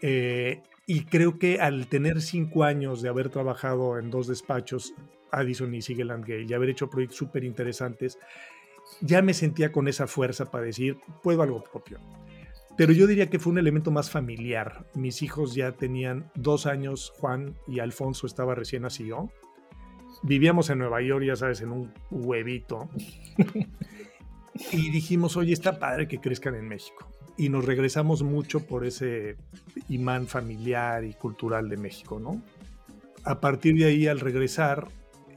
[0.01, 4.93] Eh, y creo que al tener cinco años de haber trabajado en dos despachos,
[5.31, 8.17] Addison y Sigeland Gale, y haber hecho proyectos súper interesantes,
[9.01, 11.99] ya me sentía con esa fuerza para decir, puedo algo propio.
[12.77, 14.85] Pero yo diría que fue un elemento más familiar.
[14.93, 19.31] Mis hijos ya tenían dos años, Juan y Alfonso estaba recién nacido.
[20.21, 22.87] Vivíamos en Nueva York, ya sabes, en un huevito.
[24.71, 27.11] y dijimos, oye, está padre que crezcan en México.
[27.35, 29.37] Y nos regresamos mucho por ese
[29.89, 32.43] imán familiar y cultural de México, ¿no?
[33.23, 34.87] A partir de ahí, al regresar,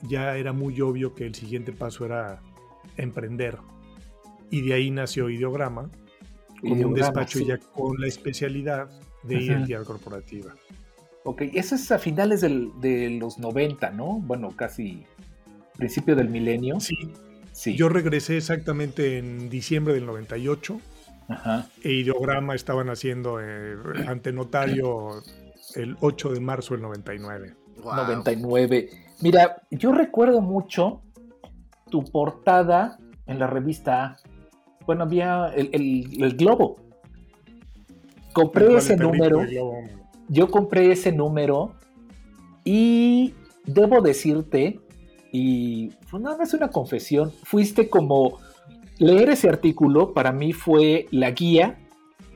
[0.03, 2.43] ya era muy obvio que el siguiente paso era
[2.97, 3.59] emprender.
[4.51, 5.91] Y de ahí nació Ideograma,
[6.61, 8.89] como un despacho ya con la especialidad
[9.23, 10.55] de identidad corporativa.
[11.25, 14.21] Ok, eso es a finales de los 90, ¿no?
[14.21, 15.05] Bueno, casi
[15.77, 16.79] principio del milenio.
[16.81, 20.81] Sí, yo regresé exactamente en diciembre del 98.
[21.29, 21.67] Ajá.
[21.83, 25.23] E Ideograma estaban haciendo eh, ante notario
[25.75, 27.55] el 8 de marzo del 99.
[27.85, 28.91] 99.
[29.23, 31.03] Mira, yo recuerdo mucho
[31.91, 34.17] tu portada en la revista
[34.91, 36.81] Bueno, había el, Globo.
[38.33, 39.41] Compré ese número.
[40.27, 41.77] Yo compré ese número
[42.65, 43.33] y
[43.65, 44.81] debo decirte
[45.31, 47.31] y nada más una confesión.
[47.45, 48.41] Fuiste como
[48.99, 51.79] leer ese artículo para mí fue la guía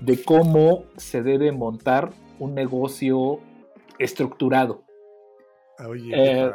[0.00, 3.40] de cómo se debe montar un negocio
[3.98, 4.84] estructurado.
[5.84, 6.52] Oye, eh,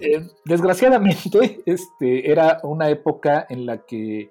[0.00, 4.30] eh, desgraciadamente, este, era una época en la que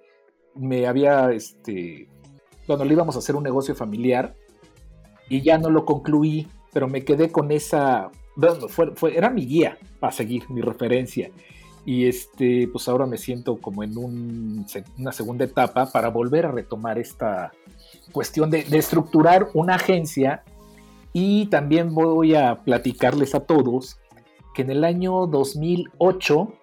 [0.56, 2.08] me había, este,
[2.66, 4.36] cuando le íbamos a hacer un negocio familiar
[5.30, 9.78] y ya no lo concluí, pero me quedé con esa, bueno, fue, era mi guía
[10.00, 11.32] para seguir, mi referencia.
[11.86, 17.00] y este, pues ahora me siento como en una segunda etapa para volver a retomar
[17.00, 17.52] esta
[18.12, 20.44] cuestión de, de estructurar una agencia
[21.14, 24.00] y también voy a platicarles a todos
[24.54, 26.54] que en el año 2008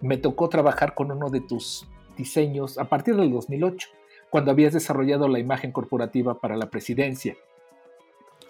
[0.00, 3.88] me tocó trabajar con uno de tus diseños a partir del 2008,
[4.30, 7.36] cuando habías desarrollado la imagen corporativa para la presidencia.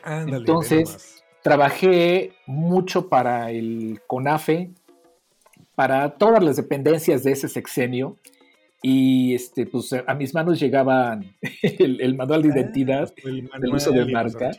[0.05, 4.71] Entonces, trabajé mucho para el CONAFE,
[5.75, 8.17] para todas las dependencias de ese sexenio,
[8.83, 14.05] y este, pues a mis manos llegaban el, manual de ah, identidad, el, uso de
[14.07, 14.51] marca,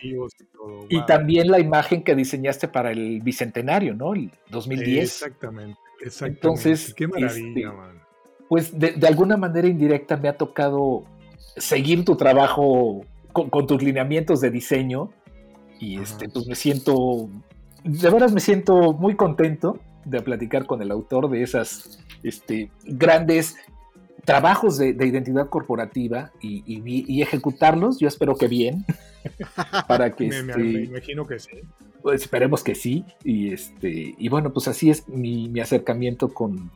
[0.90, 4.14] y, también la imagen que diseñaste para el bicentenario, ¿no?
[4.14, 5.04] El 2010.
[5.04, 6.40] Exactamente, exactamente.
[6.40, 8.07] Entonces, qué maravilla, este,
[8.50, 11.04] Pues de, alguna manera indirecta me ha tocado
[11.58, 13.02] seguir tu trabajo
[13.34, 15.10] con, tus lineamientos de diseño
[15.80, 17.30] y este, pues me siento,
[17.84, 23.56] de veras me siento muy contento de platicar con el autor de esas este, grandes
[24.28, 28.86] trabajos de, identidad corporativa y, ejecutarlos, yo espero que bien,
[29.88, 30.28] para que...
[30.28, 31.62] me, este, imagino que sí.
[32.02, 36.70] Pues esperemos que sí, y, este, y bueno, pues así es mi, acercamiento con,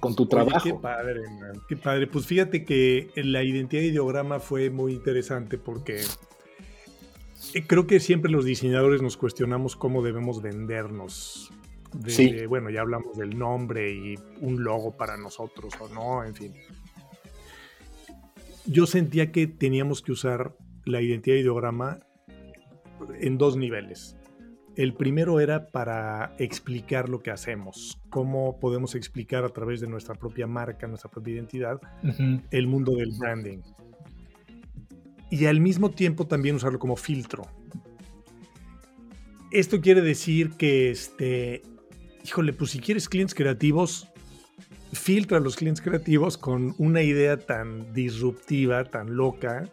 [0.00, 0.64] con tu trabajo.
[0.64, 1.20] qué padre,
[1.68, 2.06] qué padre.
[2.06, 6.00] Pues fíjate que la identidad de ideograma fue muy interesante porque
[7.54, 11.52] eh, creo que siempre los diseñadores nos cuestionamos cómo debemos vendernos.
[12.06, 12.46] sí.
[12.46, 16.52] Bueno, ya hablamos del nombre y un logo para nosotros o no, en fin
[18.70, 22.00] yo sentía que teníamos que usar la identidad de ideograma
[23.18, 24.16] en dos niveles.
[24.80, 30.14] El primero era para explicar lo que hacemos, cómo podemos explicar a través de nuestra
[30.14, 31.78] propia marca, nuestra propia identidad,
[32.50, 33.58] el mundo del branding.
[35.30, 37.46] Y al mismo tiempo también usarlo como filtro.
[39.52, 41.60] Esto quiere decir que, este,
[42.24, 44.08] híjole, pues si quieres clientes creativos,
[44.94, 49.68] filtra a los clientes creativos con una idea tan disruptiva, tan loca,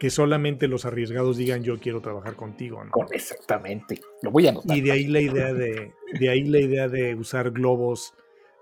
[0.00, 2.82] que solamente los arriesgados digan yo quiero trabajar contigo.
[3.12, 4.00] Exactamente.
[4.22, 4.74] Lo voy a anotar.
[4.74, 8.14] Y de ahí la idea de, de ahí la idea de usar globos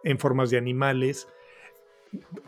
[0.02, 1.28] en formas de animales.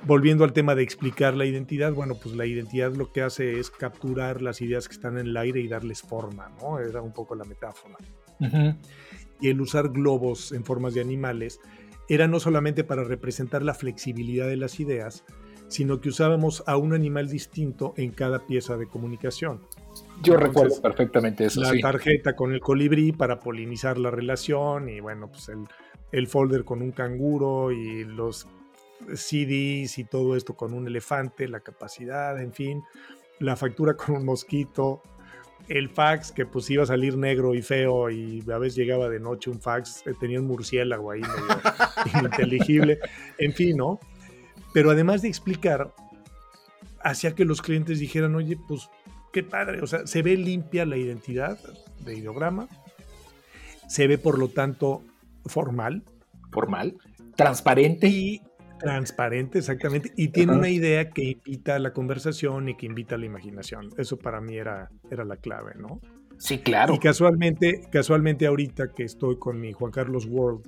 [0.02, 3.70] Volviendo al tema de explicar la identidad, bueno, pues la identidad lo que hace es
[3.70, 6.80] capturar las ideas que están en el aire y darles forma, ¿no?
[6.80, 7.96] Era un poco la metáfora.
[9.40, 11.60] Y el usar globos en formas de animales
[12.08, 15.22] era no solamente para representar la flexibilidad de las ideas,
[15.70, 19.60] sino que usábamos a un animal distinto en cada pieza de comunicación.
[20.22, 21.62] Yo recuerdo perfectamente eso.
[21.62, 25.66] La tarjeta con el colibrí para polinizar la relación y bueno, pues el,
[26.12, 28.46] el folder con un canguro y los
[29.14, 32.82] CDs y todo esto con un elefante, la capacidad, en fin,
[33.38, 35.02] la factura con un mosquito,
[35.68, 39.20] el fax que pues iba a salir negro y feo y a veces llegaba de
[39.20, 41.60] noche un fax, eh, tenía un murciélago ahí medio
[42.18, 42.98] ininteligible,
[43.38, 44.00] en fin, ¿no?
[44.72, 45.92] Pero además de explicar,
[47.02, 48.88] hacía que los clientes dijeran, oye, pues
[49.32, 51.58] qué padre, o sea, se ve limpia la identidad
[52.04, 52.68] de ideograma,
[53.88, 55.02] se ve por lo tanto
[55.46, 56.04] formal.
[56.52, 56.96] Formal,
[57.36, 58.08] transparente.
[58.08, 58.42] Y
[58.80, 60.10] Transparente, exactamente.
[60.16, 63.90] Y tiene una idea que invita a la conversación y que invita a la imaginación.
[63.98, 66.00] Eso para mí era, era la clave, ¿no?
[66.38, 66.94] Sí, claro.
[66.94, 70.66] Y casualmente, casualmente ahorita que estoy con mi Juan Carlos World,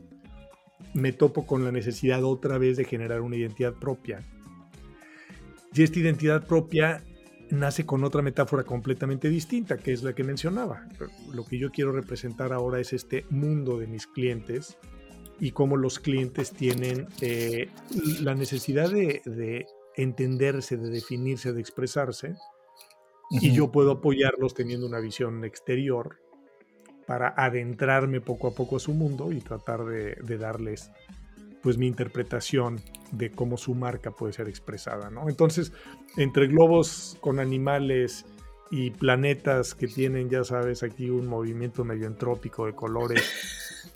[0.95, 4.21] me topo con la necesidad otra vez de generar una identidad propia.
[5.75, 7.03] Y esta identidad propia
[7.51, 10.88] nace con otra metáfora completamente distinta, que es la que mencionaba.
[11.33, 14.79] Lo que yo quiero representar ahora es este mundo de mis clientes
[15.38, 17.68] y cómo los clientes tienen eh,
[18.21, 19.66] la necesidad de,
[19.97, 22.35] entenderse, de definirse, de expresarse,
[23.31, 26.18] y yo puedo apoyarlos teniendo una visión exterior
[27.12, 30.90] para adentrarme poco a poco a su mundo y tratar de, darles
[31.62, 35.29] pues mi interpretación de cómo su marca puede ser expresada, ¿no?
[35.29, 35.75] Entonces,
[36.16, 38.25] entre globos con animales
[38.70, 43.22] y planetas que tienen, ya sabes, aquí un movimiento medio entrópico de colores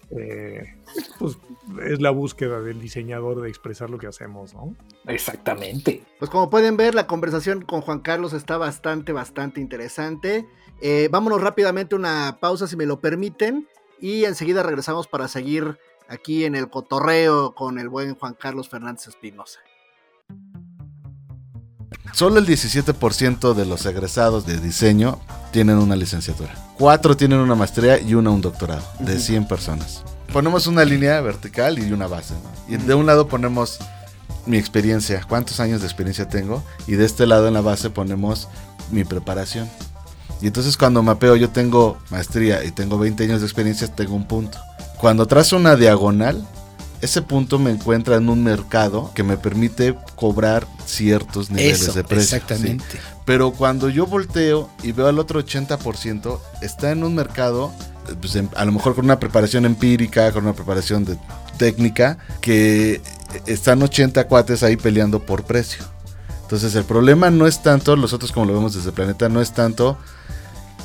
[0.11, 0.74] eh,
[1.18, 1.38] pues
[1.87, 4.76] es la búsqueda del diseñador de expresar lo que hacemos, ¿no?
[5.07, 6.02] Exactamente.
[6.18, 10.46] Pues como pueden ver, la conversación con Juan Carlos está bastante, bastante interesante.
[10.81, 13.67] Eh, vámonos rápidamente a una pausa, si me lo permiten,
[14.01, 19.09] y enseguida regresamos para seguir aquí en el cotorreo con el buen Juan Carlos Fernández
[19.09, 19.61] Espinosa.
[22.12, 25.20] Solo el 17% de los egresados de diseño
[25.53, 26.55] tienen una licenciatura.
[26.79, 30.03] Cuatro tienen una maestría y una un doctorado, de 100 personas.
[30.33, 32.35] Ponemos una línea vertical y una base.
[32.68, 33.79] Y de un lado ponemos
[34.47, 36.62] mi experiencia, cuántos años de experiencia tengo.
[36.87, 38.49] Y de este lado en la base ponemos
[38.91, 39.68] mi preparación.
[40.41, 44.26] Y entonces cuando mapeo yo tengo maestría y tengo 20 años de experiencia, tengo un
[44.26, 44.59] punto.
[44.99, 46.47] Cuando trazo una diagonal,
[47.01, 52.37] ese punto me encuentra en un mercado que me permite cobrar ciertos niveles de precio.
[52.37, 52.99] Exactamente.
[53.24, 57.72] Pero cuando yo volteo y veo al otro 80%, está en un mercado,
[58.20, 61.18] pues, a lo mejor con una preparación empírica, con una preparación de
[61.59, 63.03] técnica, que
[63.47, 65.84] están 80 cuates ahí peleando por precio.
[66.43, 69.53] Entonces el problema no es tanto, nosotros como lo vemos desde el planeta, no es
[69.53, 69.99] tanto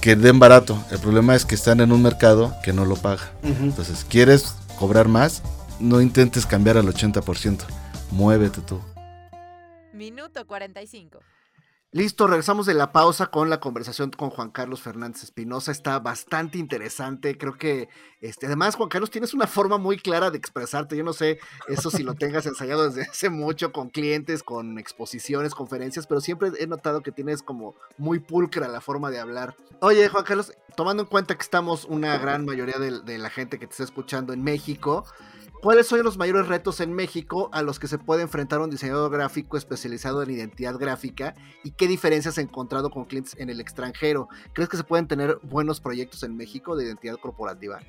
[0.01, 0.83] que den barato.
[0.91, 3.31] El problema es que están en un mercado que no lo paga.
[3.43, 5.43] Entonces, ¿quieres cobrar más?
[5.79, 7.59] No intentes cambiar al 80%.
[8.09, 8.81] Muévete tú.
[9.93, 11.19] Minuto 45.
[11.93, 15.73] Listo, regresamos de la pausa con la conversación con Juan Carlos Fernández Espinosa.
[15.73, 17.37] Está bastante interesante.
[17.37, 17.89] Creo que,
[18.21, 20.95] este, además, Juan Carlos, tienes una forma muy clara de expresarte.
[20.95, 25.53] Yo no sé eso si lo tengas ensayado desde hace mucho con clientes, con exposiciones,
[25.53, 29.57] conferencias, pero siempre he notado que tienes como muy pulcra la forma de hablar.
[29.81, 33.59] Oye, Juan Carlos, tomando en cuenta que estamos una gran mayoría de, de la gente
[33.59, 35.05] que te está escuchando en México,
[35.61, 39.11] ¿Cuáles son los mayores retos en México a los que se puede enfrentar un diseñador
[39.11, 44.27] gráfico especializado en identidad gráfica y qué diferencias has encontrado con clientes en el extranjero?
[44.53, 47.79] ¿Crees que se pueden tener buenos proyectos en México de identidad corporativa?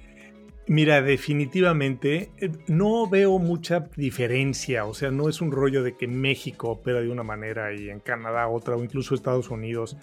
[0.67, 6.07] Mira, definitivamente eh, no veo mucha diferencia, o sea, no es un rollo de que
[6.07, 9.97] México opera de una manera y en Canadá otra o incluso Estados Unidos.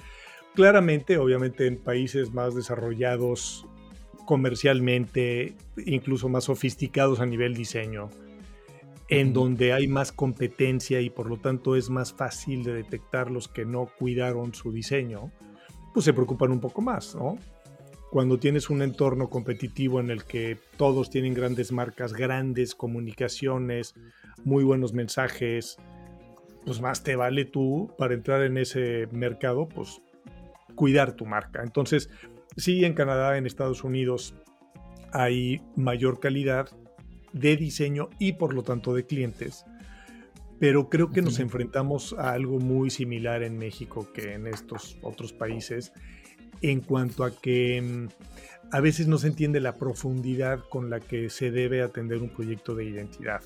[0.55, 3.67] Claramente, obviamente en países más desarrollados
[4.29, 5.55] comercialmente,
[5.87, 8.11] incluso más sofisticados a nivel diseño,
[9.07, 13.47] en donde hay más competencia y por lo tanto es más fácil de detectar los
[13.47, 15.31] que no cuidaron su diseño,
[15.95, 17.39] pues se preocupan un poco más, ¿no?
[18.11, 23.95] Cuando tienes un entorno competitivo en el que todos tienen grandes marcas, grandes comunicaciones,
[24.43, 25.77] muy buenos mensajes,
[26.65, 30.03] pues más te vale tú para entrar en ese mercado, pues
[30.75, 31.63] cuidar tu marca.
[31.63, 32.11] Entonces,
[32.59, 34.35] Sí, en Canadá, en Estados Unidos
[35.13, 36.69] hay mayor calidad
[37.31, 39.63] de diseño y por lo tanto de clientes,
[40.59, 45.31] pero creo que nos enfrentamos a algo muy similar en México que en estos otros
[45.31, 45.93] países
[46.61, 48.07] en cuanto a que mm,
[48.71, 52.75] a veces no se entiende la profundidad con la que se debe atender un proyecto
[52.75, 53.41] de identidad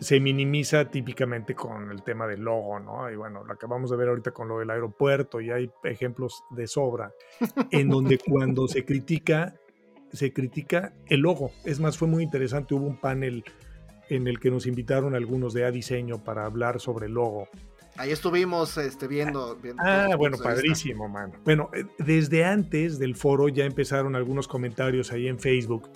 [0.00, 3.10] se minimiza típicamente con el tema del logo, ¿no?
[3.10, 6.66] Y bueno, lo acabamos de ver ahorita con lo del aeropuerto y hay ejemplos de
[6.66, 7.12] sobra
[7.70, 9.54] en donde cuando se critica,
[10.10, 11.52] se critica el logo.
[11.64, 13.44] Es más, fue muy interesante, hubo un panel
[14.08, 17.48] en el que nos invitaron algunos de A Diseño para hablar sobre el logo.
[17.96, 19.56] Ahí estuvimos este, viendo.
[19.56, 21.34] viendo ah, bueno, padrísimo, mano.
[21.44, 25.90] Bueno, eh, desde antes del foro ya empezaron algunos comentarios ahí en Facebook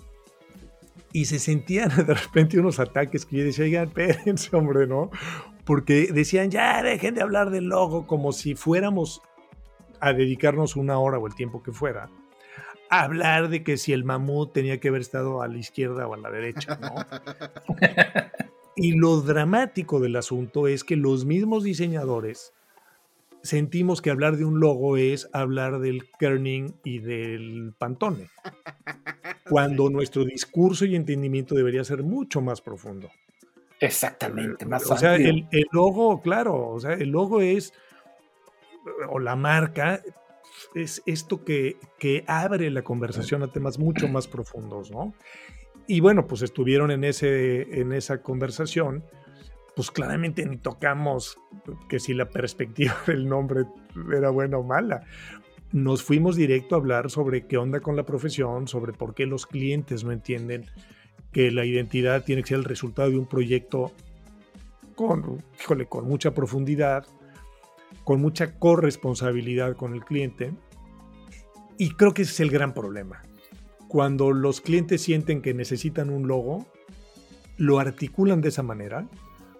[1.15, 5.11] y se sentían de repente unos ataques que yo decía, oigan, espérense, hombre, ¿no?
[5.65, 9.23] Porque decían, ya dejen de hablar del logo como si fuéramos
[10.01, 12.11] a dedicarnos una hora o el tiempo que fuera
[12.91, 16.15] a hablar de que si el mamut tenía que haber estado a la izquierda o
[16.15, 16.95] a la derecha, ¿no?
[18.77, 22.53] y lo dramático del asunto es que los mismos diseñadores
[23.45, 28.31] sentimos que hablar de un logo es hablar del kerning y del pantone
[29.49, 33.11] cuando nuestro discurso y entendimiento debería ser mucho más profundo.
[33.81, 37.75] Exactamente, más O sea, el, logo, claro, o sea, el logo es,
[39.11, 40.01] o la marca,
[40.75, 45.13] es esto que, que abre la conversación a temas mucho más profundos, ¿no?
[45.87, 49.05] Y bueno, pues estuvieron en, ese, en esa conversación,
[49.77, 51.39] pues claramente ni tocamos
[51.89, 53.65] que si la perspectiva del nombre
[54.13, 55.05] era buena o mala
[55.75, 59.45] nos fuimos directo a hablar sobre qué onda con la profesión, sobre por qué los
[59.45, 60.67] clientes no entienden
[61.33, 63.91] que la identidad tiene que ser el resultado de un proyecto
[64.95, 65.43] con,
[65.89, 67.05] con mucha profundidad,
[68.05, 70.53] con mucha corresponsabilidad con el cliente.
[71.77, 73.25] Y creo que ese es el gran problema.
[73.89, 76.69] Cuando los clientes sienten que necesitan un logo,
[77.57, 79.09] lo articulan de esa manera,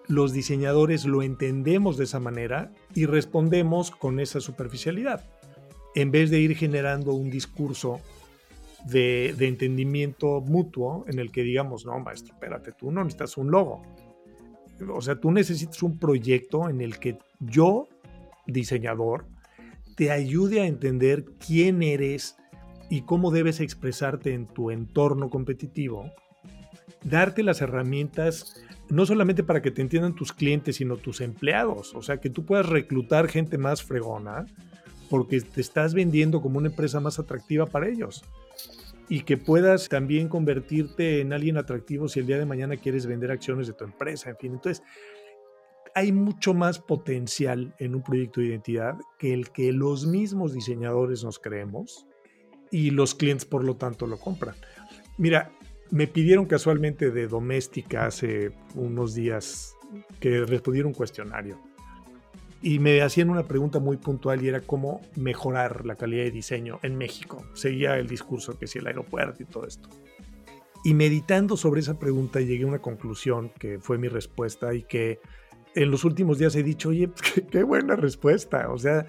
[0.07, 5.23] los diseñadores lo entendemos de esa manera y respondemos con esa superficialidad
[5.95, 8.01] en vez de ir generando un discurso
[8.85, 13.81] de, entendimiento mutuo en el que digamos, no, maestro, espérate, tú no necesitas un logo.
[14.93, 17.87] O sea, tú necesitas un proyecto en el que yo,
[18.45, 19.25] diseñador,
[19.95, 22.35] te ayude a entender quién eres
[22.89, 26.11] y cómo debes expresarte en tu entorno competitivo,
[27.03, 32.01] darte las herramientas no solamente para que te entiendan tus clientes, sino tus empleados, o
[32.01, 34.45] sea, que tú puedas reclutar gente más fregona,
[35.09, 38.23] porque te estás vendiendo como una empresa más atractiva para ellos.
[39.07, 43.29] Y que puedas también convertirte en alguien atractivo si el día de mañana quieres vender
[43.29, 44.53] acciones de tu empresa, en fin.
[44.53, 44.83] Entonces,
[45.93, 51.23] hay mucho más potencial en un proyecto de identidad que el que los mismos diseñadores
[51.23, 52.07] nos creemos
[52.71, 54.55] y los clientes por lo tanto lo compran.
[55.17, 55.51] Mira,
[55.91, 59.75] me pidieron casualmente de doméstica hace unos días
[60.19, 61.59] que respondiera un cuestionario.
[62.61, 66.79] Y me hacían una pregunta muy puntual y era cómo mejorar la calidad de diseño
[66.81, 67.45] en México.
[67.53, 69.89] Seguía el discurso que si el aeropuerto y todo esto.
[70.83, 75.19] Y meditando sobre esa pregunta llegué a una conclusión que fue mi respuesta y que
[75.75, 78.71] en los últimos días he dicho, oye, qué, qué buena respuesta.
[78.71, 79.05] O sea,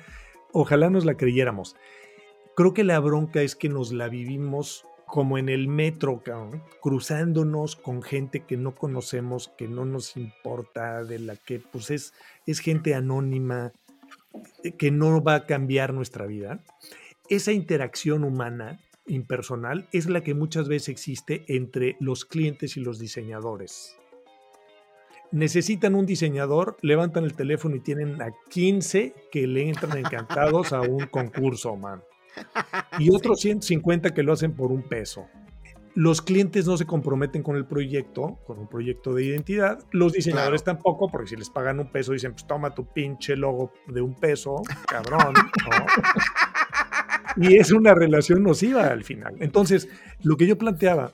[0.53, 1.77] ojalá nos la creyéramos.
[2.57, 6.23] Creo que la bronca es que nos la vivimos como en el metro,
[6.83, 12.13] cruzándonos con gente que no conocemos, que no nos importa, de la que pues es,
[12.45, 13.73] es gente anónima,
[14.65, 16.61] eh, que no va a cambiar nuestra vida.
[17.29, 22.99] Esa interacción humana, impersonal, es la que muchas veces existe entre los clientes y los
[22.99, 23.97] diseñadores.
[25.31, 30.81] Necesitan un diseñador, levantan el teléfono y tienen a 15 que le entran encantados a
[30.81, 32.03] un concurso, man
[32.99, 35.26] y otros 150 que lo hacen por un peso.
[35.95, 39.78] Los clientes no se comprometen con el proyecto, con un proyecto de identidad.
[39.93, 43.72] Los diseñadores tampoco, porque si les pagan un peso dicen, pues toma tu pinche logo
[43.87, 45.32] de un peso, cabrón.
[47.39, 49.37] y es una relación nociva al final.
[49.41, 49.89] Entonces,
[50.22, 51.12] lo que yo planteaba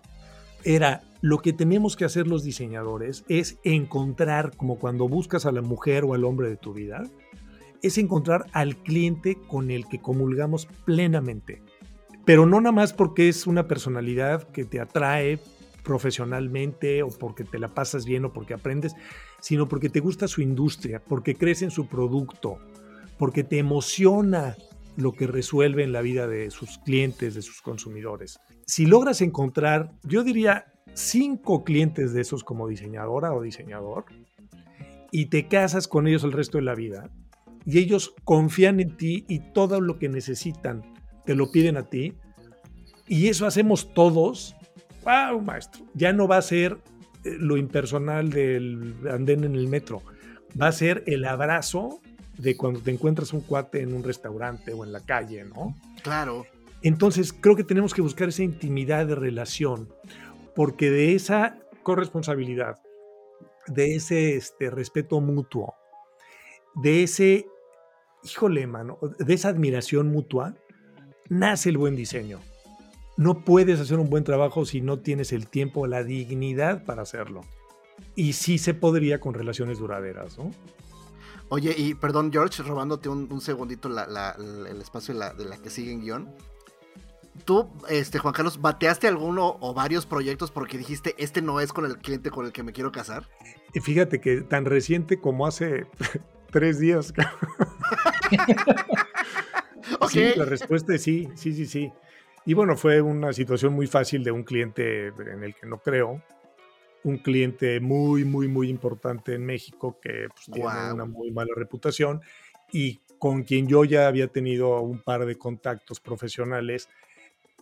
[0.65, 5.63] era, lo que tenemos que hacer los diseñadores es encontrar, como cuando buscas a la
[5.63, 7.05] mujer o al hombre de tu vida,
[7.83, 11.63] es encontrar al cliente con el que comulgamos plenamente.
[12.25, 15.41] Pero no nada más porque es una personalidad que te atrae
[15.83, 18.95] profesionalmente o porque te la pasas bien o porque aprendes,
[19.41, 22.59] sino porque te gusta su industria, porque crees en su producto,
[23.19, 24.57] porque te emociona
[24.97, 28.39] lo que resuelve en la vida de sus clientes, de sus consumidores.
[28.67, 34.05] Si logras encontrar, yo diría, cinco clientes de esos como diseñadora o diseñador,
[35.11, 37.11] y te casas con ellos el resto de la vida,
[37.65, 40.83] y ellos confían en ti y todo lo que necesitan
[41.25, 42.15] te lo piden a ti.
[43.07, 44.57] Y eso hacemos todos.
[45.05, 45.85] ¡Wow, maestro!
[45.95, 46.79] Ya no va a ser
[47.25, 50.03] eh, lo impersonal del andén en el metro.
[50.61, 52.01] Va a ser el abrazo
[52.39, 55.75] de cuando te encuentras un cuate en un restaurante o en la calle, ¿no?
[56.03, 56.47] Claro.
[56.83, 59.89] Entonces, creo que tenemos que buscar esa intimidad de relación,
[60.55, 62.79] porque de esa corresponsabilidad,
[63.69, 65.75] de ese este, respeto mutuo,
[66.75, 67.47] de ese
[68.25, 70.55] híjole, mano, de esa admiración mutua,
[71.29, 72.41] nace el buen diseño.
[73.17, 77.03] No puedes hacer un buen trabajo si no tienes el tiempo o la dignidad para
[77.03, 77.43] hacerlo.
[78.17, 80.51] Y sí se podría con relaciones duraderas, ¿no?
[81.49, 85.93] Oye, y perdón, George, robándote un, segundito el espacio de la, de la, que sigue
[85.93, 86.35] en guion.
[87.45, 91.85] Tú, este, Juan Carlos, ¿bateaste alguno o varios proyectos porque dijiste, este no es con
[91.85, 93.29] el cliente con el que me quiero casar?
[93.75, 95.87] Y fíjate que tan reciente como hace
[96.51, 97.13] tres días.
[100.09, 101.93] Sí, la respuesta es sí, sí, sí, sí.
[102.45, 106.23] Y bueno, fue una situación muy fácil de un cliente en el que no creo.
[107.05, 112.21] Un cliente muy, muy, muy importante en México que pues, tiene una muy mala reputación
[112.73, 116.89] y con quien yo ya había tenido un par de contactos profesionales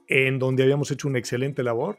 [0.09, 1.99] en donde habíamos hecho una excelente labor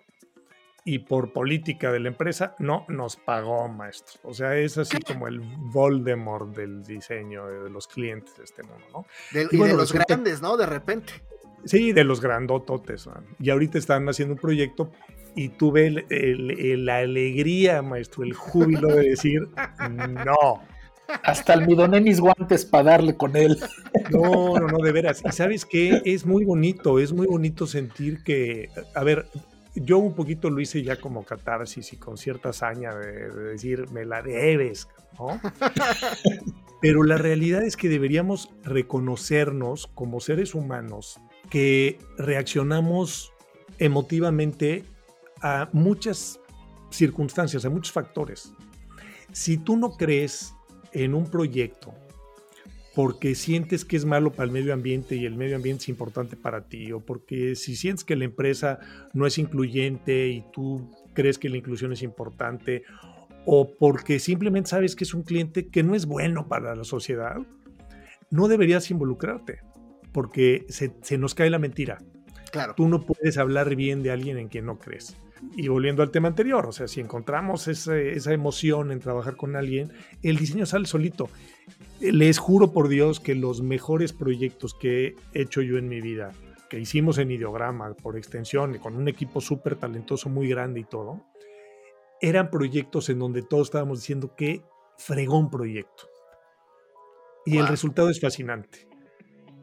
[0.84, 4.20] y por política de la empresa no nos pagó, maestro.
[4.24, 8.86] O sea, es así como el Voldemort del diseño de los clientes de este mundo,
[8.92, 9.06] ¿no?
[9.32, 10.58] De, y, de los grandes, ¿no?
[10.58, 11.14] De repente.
[11.66, 13.08] Sí, de los grandototes.
[13.40, 14.92] Y ahorita están haciendo un proyecto
[15.36, 19.48] y tuve la alegría, maestro, el júbilo de decir
[19.90, 20.64] no.
[21.24, 23.58] Hasta almidoné mis guantes para darle con él.
[24.12, 25.22] No, no, no, de veras.
[25.26, 29.28] Y sabes qué, es muy bonito, es muy bonito sentir que, a ver,
[29.76, 34.06] yo un poquito lo hice ya como catarsis y con cierta hazaña de, decir, me
[34.06, 35.40] la debes, ¿no?
[36.82, 41.20] Pero la realidad es que deberíamos reconocernos como seres humanos
[41.50, 43.34] que reaccionamos
[43.78, 44.84] emotivamente
[45.42, 46.40] a muchas
[46.90, 48.54] circunstancias, a muchos factores.
[49.32, 50.54] Si tú no crees
[50.92, 51.94] en un proyecto
[52.94, 56.36] porque sientes que es malo para el medio ambiente y el medio ambiente es importante
[56.36, 58.80] para ti, o porque si sientes que la empresa
[59.14, 62.84] no es incluyente y tú crees que la inclusión es importante,
[63.46, 67.38] o porque simplemente sabes que es un cliente que no es bueno para la sociedad,
[68.30, 69.60] no deberías involucrarte,
[70.12, 71.98] porque se, nos cae la mentira.
[72.52, 72.74] Claro.
[72.76, 75.16] Tú no puedes hablar bien de alguien en quien no crees.
[75.56, 79.92] Y volviendo al tema anterior, o sea, si encontramos esa emoción en trabajar con alguien,
[80.22, 81.30] el diseño sale solito.
[82.00, 86.32] Les juro por Dios que los mejores proyectos que he hecho yo en mi vida,
[86.70, 91.26] que hicimos en Ideograma, por extensión, con un equipo súper talentoso, muy grande y todo,
[92.22, 94.64] eran proyectos en donde todos estábamos diciendo que
[94.98, 96.08] fregón proyecto.
[97.46, 98.91] Y el resultado es fascinante.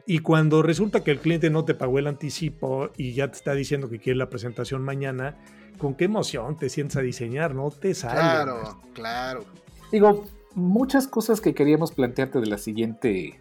[0.09, 3.53] Y cuando resulta que el cliente no te pagó el anticipo y ya te está
[3.53, 5.37] diciendo que quiere la presentación mañana,
[5.77, 8.15] con qué emoción te sientes a diseñar, no te sale.
[8.15, 9.45] Claro, claro.
[9.91, 13.39] Digo, muchas cosas que queríamos plantearte de la siguiente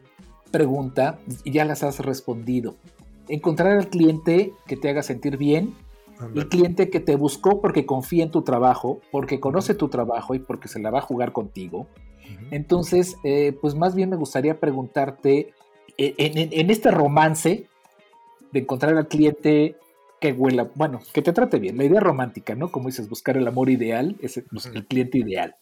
[0.50, 2.76] pregunta y ya las has respondido.
[3.28, 5.74] Encontrar al cliente que te haga sentir bien,
[6.34, 10.38] el cliente que te buscó porque confía en tu trabajo, porque conoce tu trabajo y
[10.38, 11.86] porque se la va a jugar contigo.
[12.50, 15.54] Entonces, eh, pues más bien me gustaría preguntarte,
[15.98, 17.66] e, en, este romance
[18.52, 19.76] de encontrar al cliente
[20.20, 22.70] que huela, bueno, que te trate bien, la idea romántica, ¿no?
[22.70, 25.56] Como dices, buscar el amor ideal, es pues, el, cliente ideal.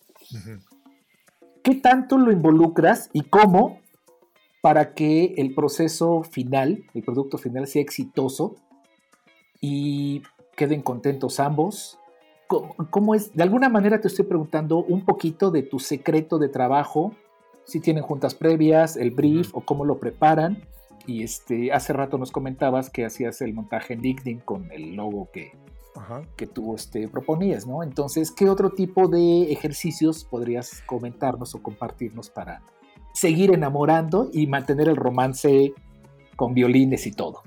[1.63, 3.81] ¿Qué tanto lo involucras y cómo
[4.61, 8.57] para que el proceso final, el producto final sea exitoso
[9.61, 10.23] y
[10.55, 11.99] queden contentos ambos?
[12.47, 13.35] ¿Cómo, es?
[13.35, 17.15] De alguna manera te estoy preguntando un poquito de tu secreto de trabajo,
[17.67, 20.63] si tienen juntas previas, el brief o cómo lo preparan.
[21.07, 25.29] Y este, hace rato nos comentabas que hacías el montaje en LinkedIn con el logo
[25.33, 25.53] que,
[26.37, 27.83] que tú este, proponías, ¿no?
[27.83, 32.63] Entonces, ¿qué otro tipo de ejercicios podrías comentarnos o compartirnos para
[33.13, 35.75] seguir enamorando y mantener el romance
[36.35, 37.43] con violines y todo?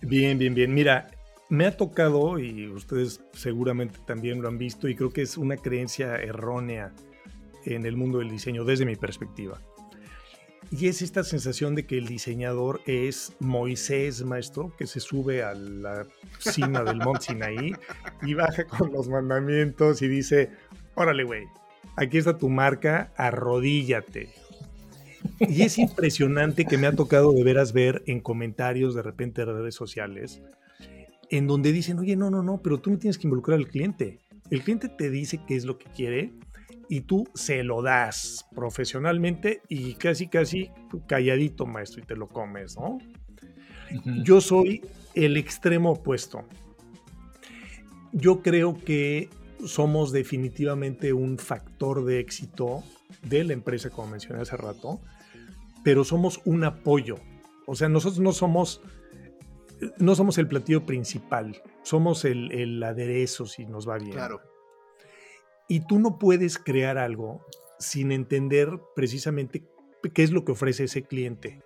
[0.00, 0.72] Bien, bien, bien.
[0.72, 1.08] Mira,
[1.48, 5.56] me ha tocado, y ustedes seguramente también lo han visto, y creo que es una
[5.56, 6.92] creencia errónea
[7.64, 9.60] en el mundo del diseño desde mi perspectiva.
[10.70, 15.54] Y es esta sensación de que el diseñador es Moisés, maestro, que se sube a
[15.54, 16.06] la
[16.38, 17.74] cima del Monte Sinaí
[18.22, 20.50] y baja con los mandamientos y dice,
[20.94, 21.44] órale, güey,
[21.96, 24.30] aquí está tu marca, arrodíllate.
[25.40, 29.52] Y es impresionante que me ha tocado de veras ver en comentarios de repente de
[29.52, 30.40] redes sociales
[31.32, 34.18] en donde dicen, oye, no, no, no, pero tú no tienes que involucrar al cliente.
[34.50, 36.30] El cliente te dice qué es lo que quiere
[36.92, 40.70] y tú se lo das profesionalmente y casi, casi
[41.06, 42.98] calladito, maestro, y te lo comes, ¿no?
[44.22, 44.82] Yo soy
[45.14, 46.44] el extremo opuesto.
[48.12, 49.30] Yo creo que
[49.64, 52.84] somos definitivamente un factor de éxito
[53.22, 55.00] de la empresa, como mencioné hace rato,
[55.82, 57.16] pero somos un apoyo.
[57.64, 58.82] O sea, nosotros no somos
[59.96, 64.12] no somos el platillo principal, somos el, aderezo si nos va bien.
[64.12, 64.51] Claro.
[65.72, 67.40] Y tú no puedes crear algo
[67.78, 69.64] sin entender precisamente
[70.12, 71.62] qué es lo que ofrece ese cliente.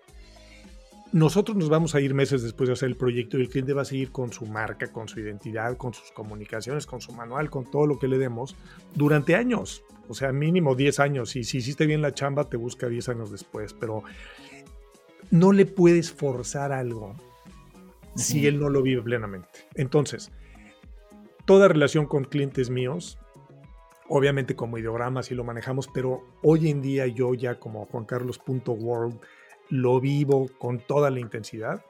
[1.10, 3.82] Nosotros nos vamos a ir meses después de hacer el proyecto y el cliente va
[3.82, 7.68] a seguir con su marca, con su identidad, con sus comunicaciones, con su manual, con
[7.68, 8.54] todo lo que le demos
[8.94, 9.82] durante años.
[10.08, 11.34] O sea, mínimo 10 años.
[11.34, 13.72] Y si hiciste bien la chamba, te busca 10 años después.
[13.72, 14.04] Pero
[15.32, 17.16] no le puedes forzar algo
[18.14, 19.66] si él no lo vive plenamente.
[19.74, 20.30] Entonces,
[21.44, 23.18] toda relación con clientes míos,
[24.08, 29.18] obviamente como ideograma sí lo manejamos, pero hoy en día yo ya como Juan Carlos.world
[29.68, 31.84] lo vivo con toda la intensidad,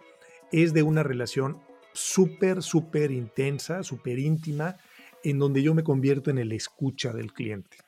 [0.53, 1.61] es de una relación
[1.93, 4.77] súper, súper intensa, súper íntima,
[5.25, 7.79] en donde yo me convierto en el escucha del cliente.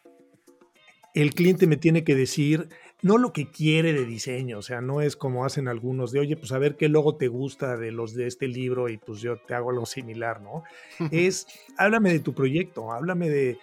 [1.14, 2.68] El cliente me tiene que decir,
[3.02, 6.36] no lo que quiere de diseño, o sea, no es como hacen algunos de, oye,
[6.36, 9.36] pues a ver qué logo te gusta de los de este libro y pues yo
[9.36, 10.64] te hago algo similar, ¿no?
[11.12, 13.58] es, háblame de tu proyecto, háblame de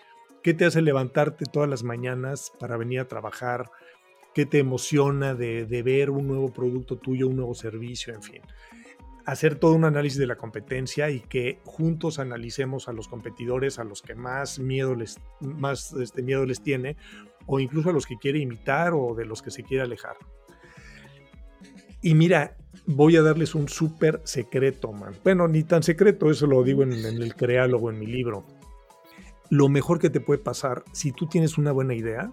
[0.46, 3.72] qué te hace levantarte todas las mañanas para venir a trabajar,
[4.36, 8.42] qué te emociona de, ver un nuevo producto tuyo, un nuevo servicio, en fin
[9.26, 13.84] hacer todo un análisis de la competencia y que juntos analicemos a los competidores, a
[13.84, 16.96] los que más miedo les, más este, miedo les tiene,
[17.48, 20.16] o incluso a los que quiere imitar o de los que se quiere alejar.
[22.04, 25.16] Y mira, voy a darles un súper secreto, man.
[25.24, 28.46] Bueno, ni tan secreto, eso lo digo en, el creálogo, en mi libro.
[29.50, 32.32] Lo mejor que te puede pasar si tú tienes una buena idea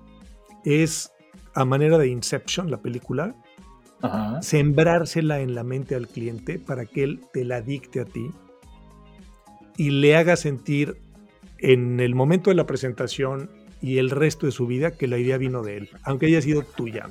[0.65, 1.13] es,
[1.55, 3.35] a manera de Inception, la película,
[4.41, 8.31] sembrársela en la mente al cliente para que él te la dicte a ti
[9.77, 11.01] y le haga sentir
[11.59, 13.51] en el momento de la presentación
[13.81, 16.63] y el resto de su vida que la idea vino de él, aunque haya sido
[16.63, 17.11] tuya.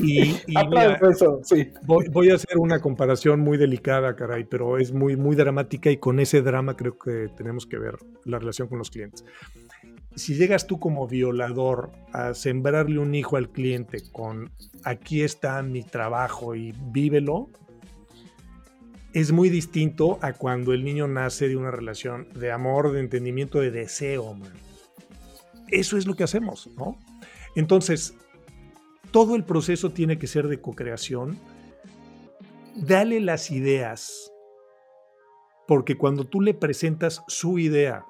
[0.00, 0.34] Y,
[1.86, 6.20] voy, a hacer una comparación muy delicada, caray, pero es muy, muy dramática y con
[6.20, 9.24] ese drama creo que tenemos que ver la relación con los clientes.
[10.14, 14.50] Si llegas tú como violador a sembrarle un hijo al cliente con
[14.84, 17.48] aquí está mi trabajo y vívelo,
[19.14, 23.60] es muy distinto a cuando el niño nace de una relación de amor, de entendimiento,
[23.60, 24.36] de deseo.
[25.68, 26.98] Eso es lo que hacemos, ¿no?
[27.54, 28.14] Entonces,
[29.12, 31.38] todo el proceso tiene que ser de co-creación.
[32.74, 34.32] Dale las ideas,
[35.68, 38.06] porque cuando tú le presentas su idea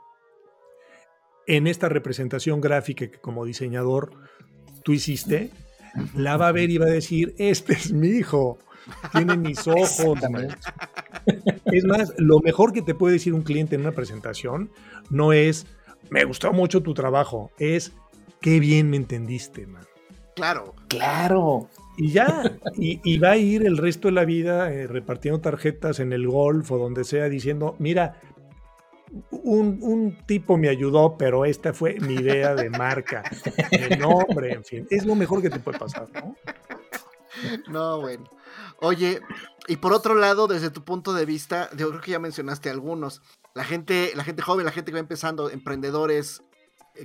[1.49, 4.13] en esta representación gráfica que como diseñador
[4.85, 5.51] tú hiciste,
[6.15, 8.59] la va a ver y va a decir, este es mi hijo,
[9.13, 10.21] tiene mis ojos.
[11.65, 14.71] es más, lo mejor que te puede decir un cliente en una presentación
[15.11, 15.67] no es,
[16.11, 17.93] me gustó mucho tu trabajo, es,
[18.41, 19.85] qué bien me entendiste, man.
[20.35, 20.75] Claro.
[20.89, 21.69] Claro.
[21.97, 26.13] Y ya, y, va a ir el resto de la vida eh, repartiendo tarjetas en
[26.13, 28.19] el golf o donde sea diciendo, mira,
[29.31, 33.23] un, tipo me ayudó, pero esta fue mi idea de marca,
[33.71, 34.87] de nombre, en fin.
[34.91, 36.35] Es lo mejor que te puede pasar, ¿no?
[37.69, 38.25] No, bueno.
[38.81, 39.21] Oye,
[39.69, 43.23] y por otro lado, desde tu punto de vista, yo creo que ya mencionaste algunos.
[43.55, 46.43] La gente, la gente joven, la gente que va empezando, emprendedores,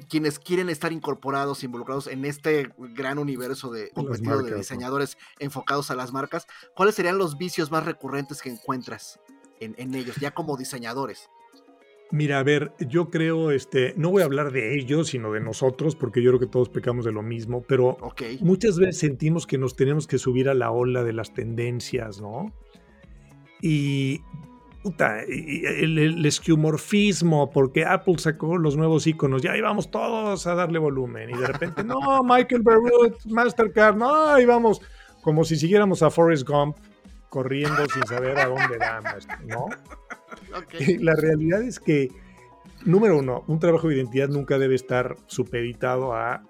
[0.10, 5.96] quienes quieren estar incorporados, involucrados en este gran universo de competido de diseñadores enfocados a
[5.96, 9.20] las marcas, ¿cuáles serían los vicios más recurrentes que encuentras
[9.60, 11.30] en, en ellos, ya como diseñadores?
[12.10, 15.96] Mira, a ver, yo creo, este, no voy a hablar de ellos, sino de nosotros,
[15.96, 17.98] porque yo creo que todos pecamos de lo mismo, pero
[18.40, 22.54] muchas veces sentimos que nos tenemos que subir a la ola de las tendencias, ¿no?
[23.62, 24.22] Y,
[24.88, 30.80] puta, el, el, esquiomorfismo, porque Apple sacó los nuevos iconos, ya íbamos todos a darle
[30.80, 34.82] volumen, y de repente, no, Michael Barrett, Mastercard, no, ahí vamos,
[35.22, 36.78] como si siguiéramos a Forrest Gump
[37.28, 39.66] corriendo sin saber a dónde vamos, ¿no?
[41.02, 42.10] La realidad es que,
[42.86, 46.44] número uno, un trabajo de identidad nunca debe estar supeditado a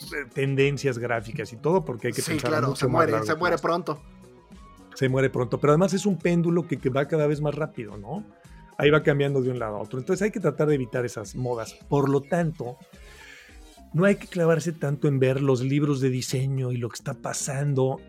[0.00, 3.58] eh, tendencias gráficas y todo, porque hay que sí, pensar claro, se muere, se muere
[3.58, 4.00] pronto.
[4.96, 8.24] Se muere pronto, pero además es un péndulo que, va cada vez más rápido, ¿no?
[8.78, 9.98] Ahí va cambiando de un lado a otro.
[9.98, 11.74] Entonces hay que tratar de evitar esas modas.
[11.88, 12.78] Por lo tanto,
[13.92, 17.14] no hay que clavarse tanto en ver los libros de diseño y lo que está
[17.14, 18.00] pasando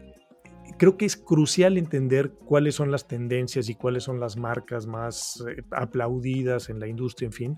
[0.78, 5.44] creo que es crucial entender cuáles son las tendencias y cuáles son las marcas más
[5.48, 7.58] eh, aplaudidas en la industria, en fin,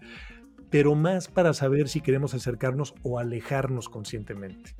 [0.70, 4.76] pero más para saber si queremos acercarnos o alejarnos conscientemente.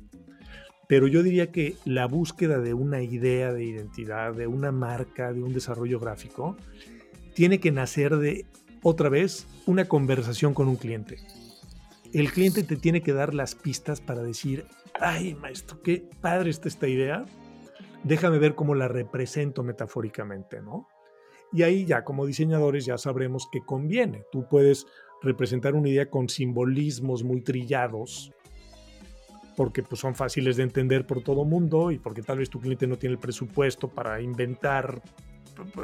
[0.90, 5.40] Pero yo diría que la búsqueda de una idea de identidad, de una marca, de
[5.40, 6.56] un desarrollo gráfico,
[7.32, 8.44] tiene que nacer de,
[8.82, 11.18] otra vez, una conversación con un cliente.
[12.12, 14.66] El cliente te tiene que dar las pistas para decir,
[15.00, 17.24] ay maestro, qué padre está esta idea,
[18.02, 20.88] déjame ver cómo la represento metafóricamente, ¿no?
[21.52, 24.24] Y ahí ya como diseñadores ya sabremos que conviene.
[24.32, 24.88] Tú puedes
[25.22, 28.32] representar una idea con simbolismos muy trillados,
[29.60, 32.86] porque pues, son fáciles de entender por todo mundo y porque tal vez tu cliente
[32.86, 35.02] no tiene el presupuesto para inventar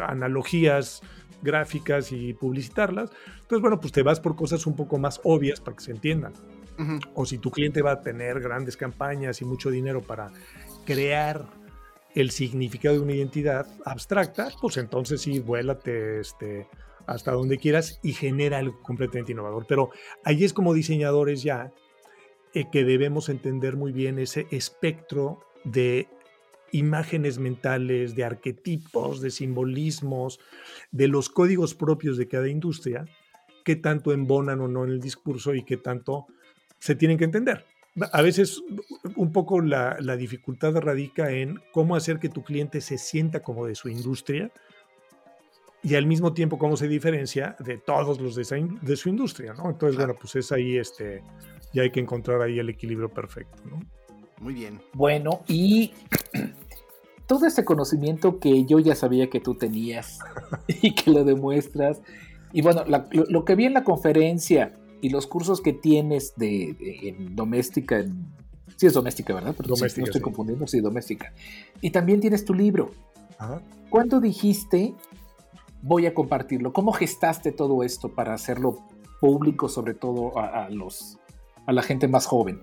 [0.00, 1.02] analogías
[1.42, 3.10] gráficas y publicitarlas.
[3.34, 6.32] Entonces, bueno, pues te vas por cosas un poco más obvias para que se entiendan.
[7.12, 10.30] O si tu cliente va a tener grandes campañas y mucho dinero para
[10.86, 11.44] crear
[12.14, 16.66] el significado de una identidad abstracta, pues entonces sí, vuélate este,
[17.06, 19.66] hasta donde quieras y genera algo completamente innovador.
[19.68, 19.90] Pero
[20.24, 21.74] ahí es como diseñadores ya
[22.56, 26.08] eh, que debemos entender muy bien ese espectro de
[26.72, 30.40] imágenes mentales, de arquetipos, de simbolismos,
[30.90, 33.06] de los códigos propios de cada industria,
[33.64, 36.26] que tanto embonan o no en el discurso y que tanto
[36.78, 37.64] se tienen que entender
[38.12, 38.62] a veces
[39.16, 43.74] un poco la, dificultad radica en cómo hacer que tu cliente se sienta como de
[43.74, 44.50] su industria
[45.82, 49.70] y al mismo tiempo cómo se diferencia de todos los de, su industria, ¿no?
[49.70, 51.22] Entonces, bueno, pues es ahí, este,
[51.72, 53.80] ya hay que encontrar ahí el equilibrio perfecto, ¿no?
[54.40, 54.80] Muy bien.
[54.92, 55.92] Bueno, y
[57.26, 60.18] todo este conocimiento que yo ya sabía que tú tenías
[60.68, 62.00] y que lo demuestras,
[62.52, 67.36] y bueno, lo que vi en la conferencia, y los cursos que tienes de, en
[67.36, 68.04] doméstica,
[68.76, 69.54] sí es doméstica, ¿verdad?
[69.56, 71.32] Pero no estoy confundiendo, sí, doméstica.
[71.80, 72.90] Y también tienes tu libro.
[73.90, 74.94] ¿Cuándo dijiste
[75.82, 76.72] voy a compartirlo?
[76.72, 78.78] ¿Cómo gestaste todo esto para hacerlo
[79.20, 81.18] público, sobre todo a, los,
[81.66, 82.60] a la gente más joven?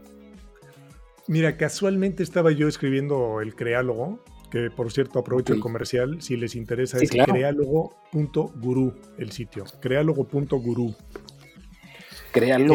[1.27, 6.55] Mira, casualmente estaba yo escribiendo el creálogo, que por cierto aprovecho el comercial, si les
[6.55, 10.95] interesa, es creálogo.guru el sitio, creálogo.guru.
[12.33, 12.73] Créalo,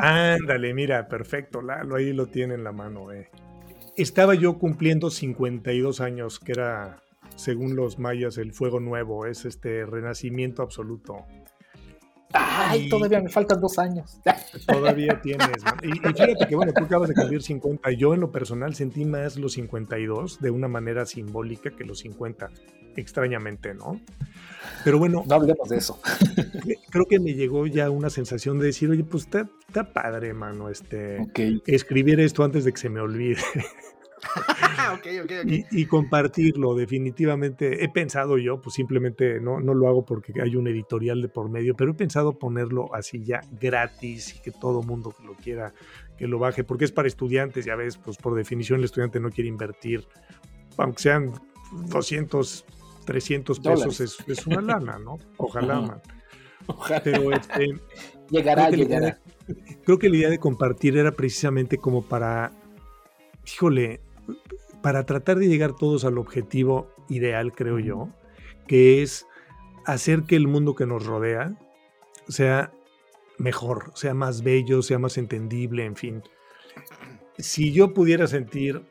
[0.00, 3.12] Ándale, mira, perfecto, Lalo, ahí lo tiene en la mano.
[3.12, 3.30] Eh.
[3.96, 7.04] Estaba yo cumpliendo 52 años, que era,
[7.36, 11.24] según los mayas, el fuego nuevo, es este renacimiento absoluto.
[12.34, 14.20] Ay, todavía me faltan dos años.
[14.66, 15.48] Todavía tienes.
[15.82, 17.90] Y, y, fíjate que, bueno, tú acabas de cumplir 50.
[17.92, 22.50] Yo, en lo personal, sentí más los 52 de una manera simbólica que los 50,
[22.96, 24.00] extrañamente, ¿no?
[24.84, 25.22] Pero bueno.
[25.26, 26.00] No hablemos de eso.
[26.90, 30.68] Creo que me llegó ya una sensación de decir, oye, pues está, está padre, mano,
[30.68, 31.18] este,
[31.66, 33.40] escribir esto antes de que se me olvide.
[35.70, 37.84] Y, compartirlo, definitivamente.
[37.84, 41.50] He pensado yo, pues simplemente no, no lo hago porque hay un editorial de por
[41.50, 45.72] medio, pero he pensado ponerlo así ya gratis y que todo mundo que lo quiera
[46.16, 49.30] que lo baje, porque es para estudiantes, ya ves, pues por definición el estudiante no
[49.30, 50.06] quiere invertir,
[50.76, 51.32] aunque sean
[51.90, 52.64] 200,
[53.04, 55.18] 300 pesos, es, una lana, ¿no?
[55.36, 56.02] Ojalá, man.
[57.04, 57.74] Pero este,
[58.30, 59.18] llegará, llegará.
[59.84, 62.52] creo que la idea de compartir era precisamente como para,
[63.46, 64.00] híjole,
[64.82, 68.10] para tratar de llegar todos al objetivo ideal, creo yo,
[68.66, 69.26] que es
[69.86, 71.56] hacer que el mundo que nos rodea
[72.28, 72.72] sea
[73.38, 76.22] mejor, sea más bello, sea más entendible, en fin.
[77.38, 78.82] Si yo pudiera sentir,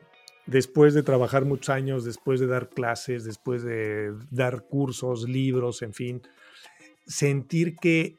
[0.46, 5.94] después de trabajar muchos años, después de dar clases, después de dar cursos, libros, en
[5.94, 6.22] fin,
[7.06, 8.16] sentir que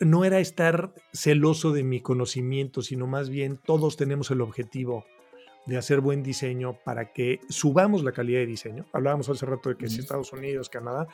[0.00, 5.04] no era estar celoso de mi conocimiento, sino más bien todos tenemos el objetivo
[5.68, 8.86] de hacer buen diseño para que subamos la calidad de diseño.
[8.92, 11.06] Hablábamos hace rato de que si Estados Unidos, Canadá,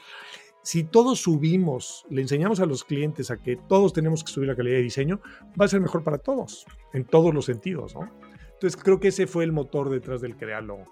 [0.62, 4.54] si todos subimos, le enseñamos a los clientes a que todos tenemos que subir la
[4.54, 5.20] calidad de diseño,
[5.60, 8.08] va a ser mejor para todos, en todos los sentidos, ¿no?
[8.52, 10.84] Entonces creo que ese fue el motor detrás del crearlo.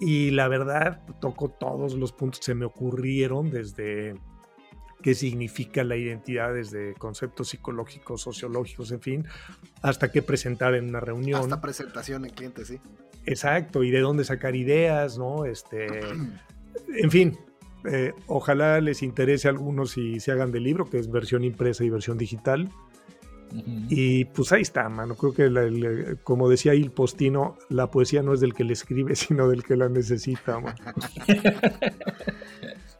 [0.00, 4.16] Y la verdad, tocó todos los puntos que se me ocurrieron desde
[5.02, 9.26] qué significa la identidad desde conceptos psicológicos, sociológicos, en fin,
[9.82, 11.40] hasta qué presentar en una reunión.
[11.40, 12.80] Hasta presentación en clientes, sí.
[13.24, 15.44] Exacto, y de dónde sacar ideas, ¿no?
[15.44, 15.86] Este,
[16.88, 17.38] en fin,
[17.84, 21.84] eh, ojalá les interese a algunos y se hagan del libro, que es versión impresa
[21.84, 22.70] y versión digital.
[23.88, 25.14] Y pues ahí está, mano.
[25.14, 29.14] Creo que, como decía ahí el postino, la poesía no es del que le escribe,
[29.16, 30.76] sino del que la necesita, mano.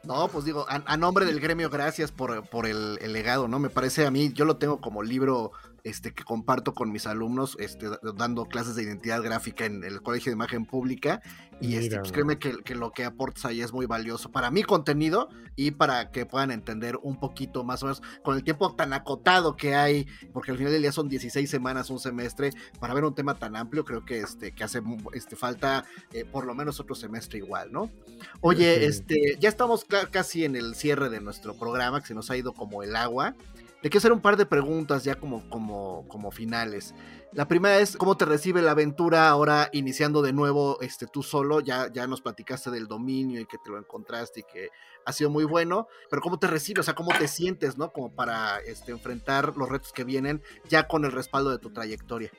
[0.06, 3.58] No, pues digo, a, nombre del gremio, gracias por, por el, el, legado, ¿no?
[3.58, 5.50] Me parece a mí, yo lo tengo como libro
[5.86, 10.30] este, que comparto con mis alumnos, este, dando clases de identidad gráfica en el Colegio
[10.30, 11.22] de Imagen Pública.
[11.60, 15.28] Y este, pues créeme que, lo que aportas ahí es muy valioso para mi contenido
[15.54, 19.56] y para que puedan entender un poquito más o menos con el tiempo tan acotado
[19.56, 23.14] que hay, porque al final del día son 16 semanas, un semestre, para ver un
[23.14, 24.82] tema tan amplio, creo que, este, que hace
[25.12, 27.92] este, falta eh, por lo menos otro semestre igual, ¿no?
[28.40, 32.36] Oye, este, ya estamos casi en el cierre de nuestro programa, que se nos ha
[32.36, 33.36] ido como el agua.
[33.82, 36.94] Te quiero hacer un par de preguntas ya como, como, como finales.
[37.32, 41.60] La primera es, ¿cómo te recibe la aventura ahora iniciando de nuevo este, tú solo?
[41.60, 44.70] Ya, ya nos platicaste del dominio y que te lo encontraste y que
[45.04, 46.80] ha sido muy bueno, pero ¿cómo te recibe?
[46.80, 47.92] O sea, ¿cómo te sientes, no?
[47.92, 52.30] Como para este, enfrentar los retos que vienen ya con el respaldo de tu trayectoria.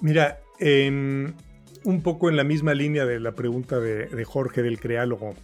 [0.00, 5.34] Mira, un poco en la misma línea de la pregunta de, de Jorge del creálogo,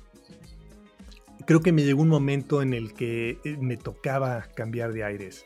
[1.46, 5.44] creo que me llegó un momento en el que eh, me tocaba cambiar de aires.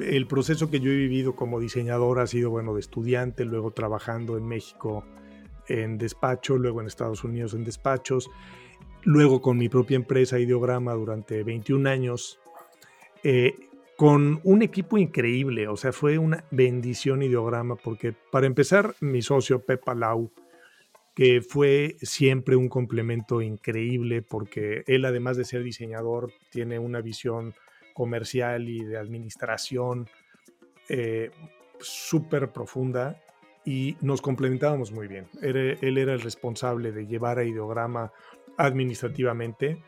[0.00, 4.36] El proceso que yo he vivido como diseñador ha sido, bueno, de estudiante, luego trabajando
[4.36, 5.04] en México
[5.68, 8.30] en despacho, luego en Estados Unidos en despachos,
[9.02, 12.38] luego con mi propia empresa Ideograma durante 21 años,
[13.22, 13.54] eh,
[13.96, 19.60] con un equipo increíble, o sea, fue una bendición Ideograma, porque para empezar, mi socio
[19.60, 20.30] Pepa Lau,
[21.18, 27.54] que fue siempre un complemento increíble porque él además de ser diseñador tiene una visión
[27.92, 30.08] comercial y de administración
[30.88, 31.32] eh,
[31.80, 33.20] súper profunda
[33.64, 35.26] y nos complementábamos muy bien.
[35.42, 35.56] Él,
[35.98, 38.12] era el responsable de llevar a Ideograma
[38.56, 39.82] administrativamente.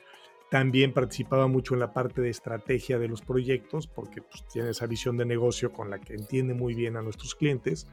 [0.51, 4.87] También participaba mucho en la parte de estrategia de los proyectos porque pues, tiene esa
[4.87, 7.87] visión de negocio con la que entiende muy bien a nuestros clientes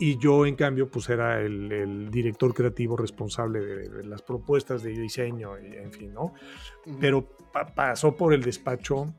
[0.00, 5.58] y yo en cambio pues era el, director creativo responsable de, las propuestas de diseño
[5.58, 6.32] y en fin, ¿no?
[6.98, 7.28] Pero
[7.74, 9.14] pasó por el despacho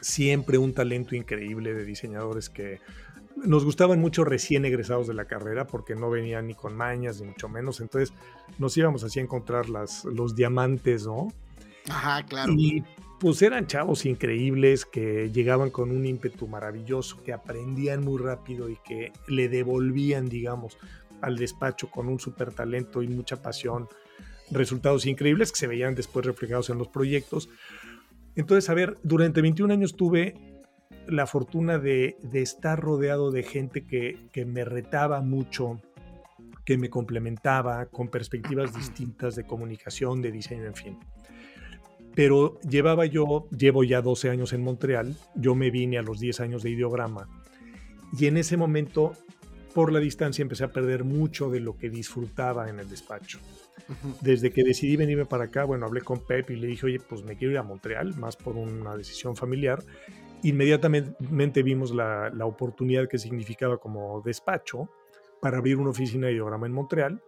[0.00, 2.80] siempre un talento increíble de diseñadores que
[3.36, 7.26] nos gustaban mucho recién egresados de la carrera porque no venían ni con mañas ni
[7.26, 8.14] mucho menos, entonces
[8.58, 11.28] nos íbamos así a encontrar las, los diamantes, ¿no?
[11.90, 12.54] Ajá, claro
[13.18, 18.76] pues eran chavos increíbles que llegaban con un ímpetu maravilloso, que aprendían muy rápido y
[18.84, 20.76] que le devolvían, digamos,
[21.22, 23.88] al despacho con un súper talento y mucha pasión,
[24.50, 27.48] resultados increíbles que se veían después reflejados en los proyectos.
[28.34, 30.34] Entonces, a ver, durante 21 años tuve
[31.06, 35.80] la fortuna de, estar rodeado de gente que, que me retaba mucho,
[36.66, 40.98] que me complementaba con perspectivas distintas de comunicación, de diseño, en fin
[42.16, 46.40] pero llevaba yo, llevo ya 12 años en Montreal, yo me vine a los 10
[46.40, 47.28] años de ideograma
[48.18, 49.12] y en ese momento,
[49.74, 53.38] por la distancia, empecé a perder mucho de lo que disfrutaba en el despacho.
[54.22, 57.22] Desde que decidí venirme para acá, bueno, hablé con Pep y le dije, oye, pues
[57.22, 59.82] me quiero ir a Montreal, más por una decisión familiar.
[60.42, 64.88] Inmediatamente vimos la, la oportunidad que significaba como despacho
[65.42, 67.22] para abrir una oficina de ideograma en Montreal.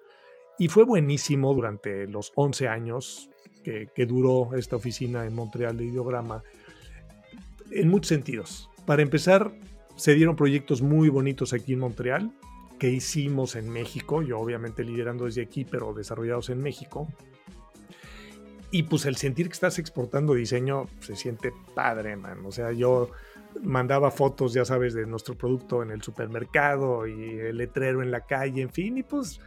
[0.58, 3.30] Y fue buenísimo durante los 11 años
[3.68, 6.42] que, que duró esta oficina en Montreal de ideograma,
[7.70, 8.70] en muchos sentidos.
[8.86, 9.52] Para empezar,
[9.96, 12.32] se dieron proyectos muy bonitos aquí en Montreal
[12.78, 17.08] que hicimos en México, yo obviamente liderando desde aquí, pero desarrollados en México.
[18.70, 22.46] Y pues el sentir que estás exportando diseño se siente padre, man.
[22.46, 23.10] O sea, yo
[23.62, 28.24] mandaba fotos, ya sabes, de nuestro producto en el supermercado y el letrero en la
[28.24, 29.40] calle, en fin, y pues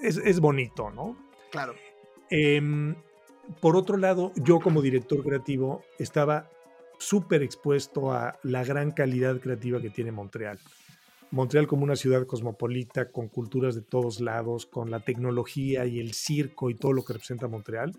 [0.00, 1.16] es, bonito, ¿no?
[1.50, 1.74] Claro.
[2.30, 2.94] Em,
[3.60, 6.48] por otro lado, yo como director creativo estaba
[6.98, 10.58] súper expuesto a la gran calidad creativa que tiene Montreal.
[11.30, 16.12] Montreal como una ciudad cosmopolita, con culturas de todos lados, con la tecnología y el
[16.12, 17.92] circo y todo lo que representa Montreal.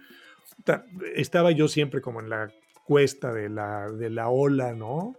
[1.15, 2.51] Estaba yo siempre como en la
[2.85, 5.15] cuesta de la, de la ola, ¿no?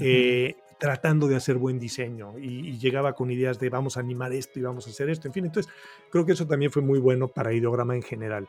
[0.00, 4.58] Eh, tratando de hacer buen diseño y, llegaba con ideas de vamos a animar esto
[4.58, 5.72] y vamos a hacer esto, en fin, entonces
[6.10, 8.48] creo que eso también fue muy bueno para ideograma en general.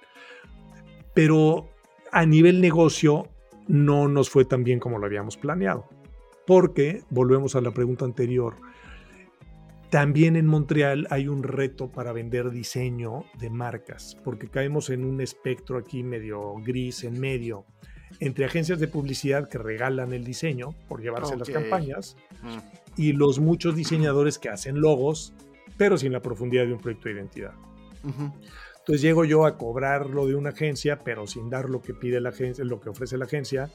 [1.16, 1.68] Pero
[2.11, 3.28] a nivel negocio
[3.68, 5.89] no nos fue tan bien como lo habíamos planeado,
[6.45, 8.57] porque volvemos a la pregunta anterior,
[9.89, 15.22] también en Montreal hay un reto para vender diseño de marcas, porque caemos en un
[15.22, 17.66] espectro aquí medio gris en medio
[18.20, 23.01] entre agencias de publicidad que regalan el diseño por llevarse las campañas mm.
[23.01, 25.34] y los muchos diseñadores que hacen logos,
[25.78, 27.53] pero sin la profundidad de un proyecto de identidad.
[28.86, 32.22] Entonces llego yo a cobrar lo de una agencia, pero sin dar lo que pide
[32.22, 33.72] la agencia, lo que ofrece la agencia,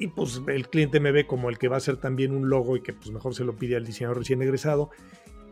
[0.00, 2.74] y pues el cliente me ve como el que va a hacer también un logo
[2.74, 4.90] y que pues mejor se lo pide al diseñador recién egresado.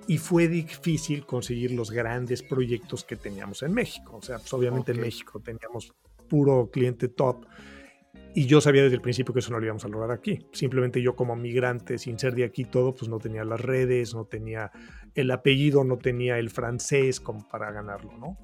[0.07, 4.17] Y fue difícil conseguir los grandes proyectos que teníamos en México.
[4.17, 5.93] O sea, pues obviamente en México teníamos
[6.31, 7.45] puro cliente top.
[8.35, 10.47] Y yo sabía desde el principio que eso no lo íbamos a lograr aquí.
[10.53, 14.27] Simplemente yo como migrante, sin ser de aquí todo, pues no tenía las redes, no
[14.27, 14.71] tenía
[15.15, 18.37] el apellido, no tenía el francés como para ganarlo, ¿no?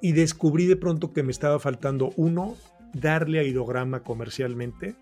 [0.00, 2.56] Y descubrí de pronto que me estaba faltando uno,
[2.92, 4.94] darle a Idograma comercialmente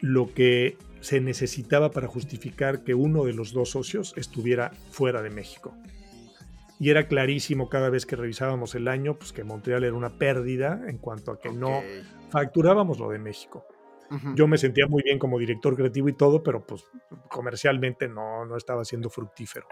[0.00, 5.30] lo que se necesitaba para justificar que uno de los dos socios estuviera fuera de
[5.30, 5.74] México.
[6.78, 10.82] Y era clarísimo cada vez que revisábamos el año, pues que Montreal era una pérdida
[10.88, 11.80] en cuanto a que no
[12.32, 13.64] facturábamos lo de México.
[14.34, 16.84] Yo me sentía muy bien como director creativo y todo, pero pues
[17.30, 19.66] comercialmente no, no estaba siendo fructífero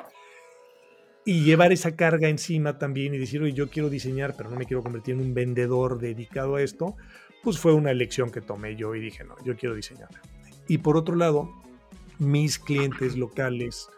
[1.25, 4.65] y llevar esa carga encima también y decir, oye, yo quiero diseñar, pero no me
[4.65, 6.97] quiero convertir en un vendedor dedicado a esto,
[7.43, 10.09] pues fue una elección que tomé yo y dije, no, yo quiero diseñar.
[10.67, 11.51] Y por otro lado,
[12.19, 13.89] mis clientes locales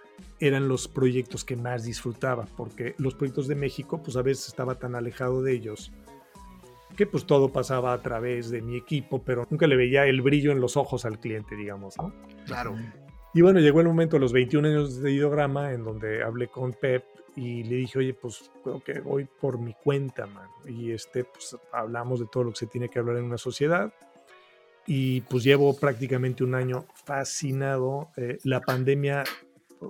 [0.40, 4.74] eran los proyectos que más disfrutaba, porque los proyectos de México, pues a veces estaba
[4.74, 5.92] tan alejado de ellos
[6.96, 10.52] que pues todo pasaba a través de mi equipo, pero nunca le veía el brillo
[10.52, 12.12] en los ojos al cliente, digamos, ¿no?
[12.46, 12.76] Claro.
[13.34, 17.04] Y bueno, llegó el momento, los 21 años de ideograma, en donde hablé con Pep
[17.34, 20.48] y le dije, oye, pues creo que voy por mi cuenta, man.
[20.66, 23.92] Y este, pues hablamos de todo lo que se tiene que hablar en una sociedad.
[24.86, 28.10] Y pues llevo prácticamente un año fascinado.
[28.16, 29.24] Eh, la pandemia,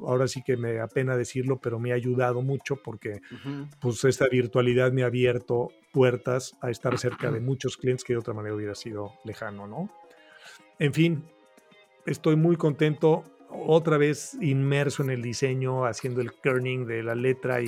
[0.06, 3.20] ahora sí que me apena decirlo, pero me ha ayudado mucho porque
[3.80, 8.18] pues esta virtualidad me ha abierto puertas a estar cerca de muchos clientes que de
[8.18, 9.90] otra manera hubiera sido lejano, ¿no?
[10.78, 11.24] En fin,
[12.06, 13.24] estoy muy contento
[13.66, 17.66] otra vez inmerso en el diseño, haciendo el kerning de la letra y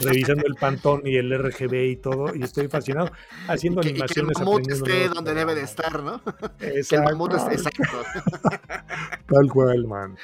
[0.00, 3.10] revisando el pantón y el RGB y todo, y estoy fascinado
[3.48, 4.36] haciendo animaciones.
[4.36, 6.20] que el mamut esté donde debe de estar, ¿no?
[6.58, 7.82] que el mamut esté exacto.
[9.26, 10.16] Tal cual, man.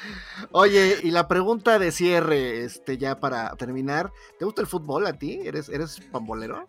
[0.51, 5.13] Oye, y la pregunta de cierre, este, ya para terminar, ¿te gusta el fútbol a
[5.13, 5.39] ti?
[5.43, 6.67] ¿Eres, eres pambolero?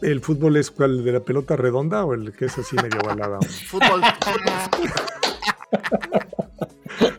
[0.00, 1.04] ¿El fútbol es cuál?
[1.04, 3.38] ¿De la pelota redonda o el que es así medio balada?
[3.66, 4.00] fútbol.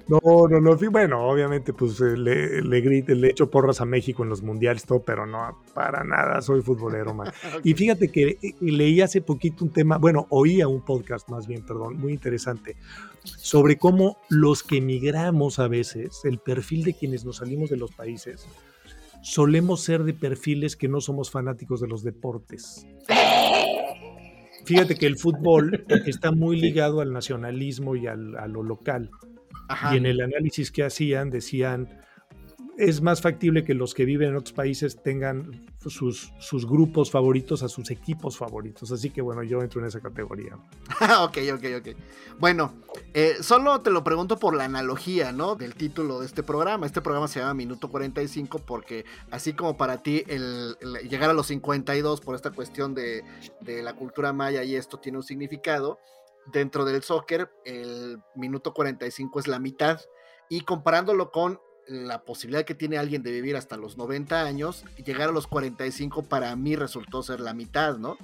[0.07, 0.77] No, no, no.
[0.91, 4.85] Bueno, obviamente, pues eh, le, le, grite, le echo porras a México en los mundiales,
[4.85, 7.31] todo, pero no, para nada, soy futbolero, man.
[7.63, 11.65] Y fíjate que eh, leí hace poquito un tema, bueno, oía un podcast más bien,
[11.65, 12.75] perdón, muy interesante,
[13.23, 17.91] sobre cómo los que emigramos a veces, el perfil de quienes nos salimos de los
[17.91, 18.47] países,
[19.23, 22.85] solemos ser de perfiles que no somos fanáticos de los deportes.
[24.65, 29.09] Fíjate que el fútbol está muy ligado al nacionalismo y al, a lo local.
[29.91, 32.01] Y en el análisis que hacían decían,
[32.77, 37.63] es más factible que los que viven en otros países tengan sus, sus grupos favoritos
[37.63, 38.91] a sus equipos favoritos.
[38.91, 40.55] Así que bueno, yo entro en esa categoría.
[41.21, 41.95] ok, ok, ok.
[42.39, 42.73] Bueno,
[43.13, 45.55] eh, solo te lo pregunto por la analogía, ¿no?
[45.55, 46.85] Del título de este programa.
[46.85, 50.75] Este programa se llama Minuto 45 porque así como para ti el,
[51.09, 53.23] llegar a los 52 por esta cuestión de,
[53.61, 55.99] de la cultura maya y esto tiene un significado,
[56.51, 59.99] dentro del soccer el minuto 45 es la mitad.
[60.47, 65.29] y comparándolo con la posibilidad que tiene alguien de vivir hasta los 90 años, llegar
[65.29, 68.17] a los 45 para mí resultó ser la mitad, ¿no?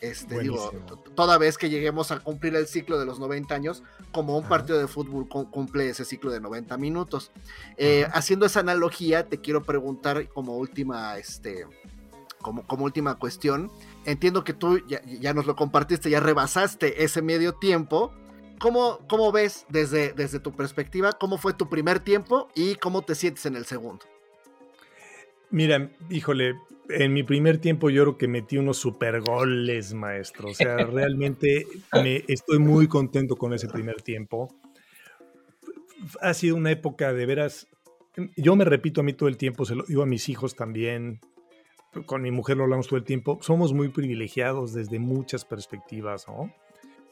[0.00, 0.72] Este, digo,
[1.14, 4.78] toda vez que lleguemos a cumplir el ciclo de los 90 años, como un partido
[4.78, 7.30] de fútbol cumple ese ciclo de 90 minutos.
[7.76, 11.66] Eh, haciendo esa analogía, te quiero preguntar como última, este,
[12.40, 13.70] como, como última cuestión.
[14.04, 18.12] Entiendo que tú ya, ya, nos lo compartiste, ya rebasaste ese medio tiempo.
[18.58, 23.14] ¿Cómo, cómo ves desde, desde tu perspectiva cómo fue tu primer tiempo y cómo te
[23.14, 24.06] sientes en el segundo?
[25.50, 26.54] Mira, híjole,
[26.88, 30.48] en mi primer tiempo yo creo que metí unos super goles, maestro.
[30.48, 34.54] O sea, realmente me estoy muy contento con ese primer tiempo.
[36.20, 37.68] Ha sido una época de veras.
[38.36, 41.20] Yo me repito a mí todo el tiempo, se lo digo a mis hijos también.
[42.06, 43.38] Con mi mujer lo hablamos todo el tiempo.
[43.40, 46.52] Somos muy privilegiados desde muchas perspectivas, ¿no?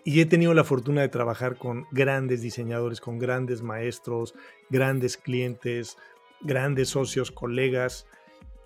[0.05, 4.35] Y he tenido la fortuna de trabajar con grandes diseñadores, con grandes maestros,
[4.69, 5.97] grandes clientes,
[6.43, 8.07] grandes socios, colegas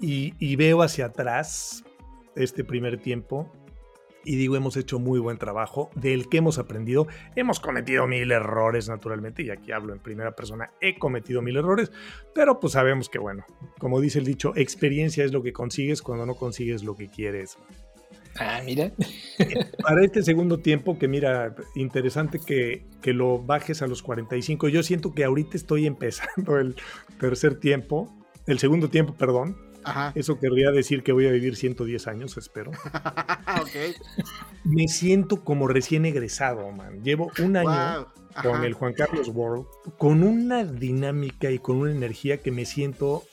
[0.00, 1.84] y, veo hacia atrás
[2.34, 3.50] este primer tiempo
[4.24, 7.06] y digo, hemos hecho muy buen trabajo, del que hemos aprendido.
[7.34, 11.90] Hemos cometido mil errores, naturalmente, y aquí hablo en primera persona, he cometido mil errores,
[12.34, 13.46] pero pues sabemos que, bueno,
[13.78, 17.58] como dice el dicho, experiencia es lo que consigues cuando no consigues lo que quieres.
[18.38, 18.92] Ah, mira.
[19.82, 24.68] Para este segundo tiempo, que mira, interesante que, que lo bajes a los 45.
[24.68, 26.76] Yo siento que ahorita estoy empezando el
[27.18, 28.14] tercer tiempo,
[28.46, 29.56] el segundo tiempo, perdón,
[30.14, 32.70] eso querría decir que voy a vivir 110 años, espero.
[34.64, 37.02] Me siento como recién egresado, man.
[37.02, 38.06] Llevo un año
[38.42, 39.66] con el Juan Carlos World,
[39.96, 43.24] con una dinámica y con una energía que me siento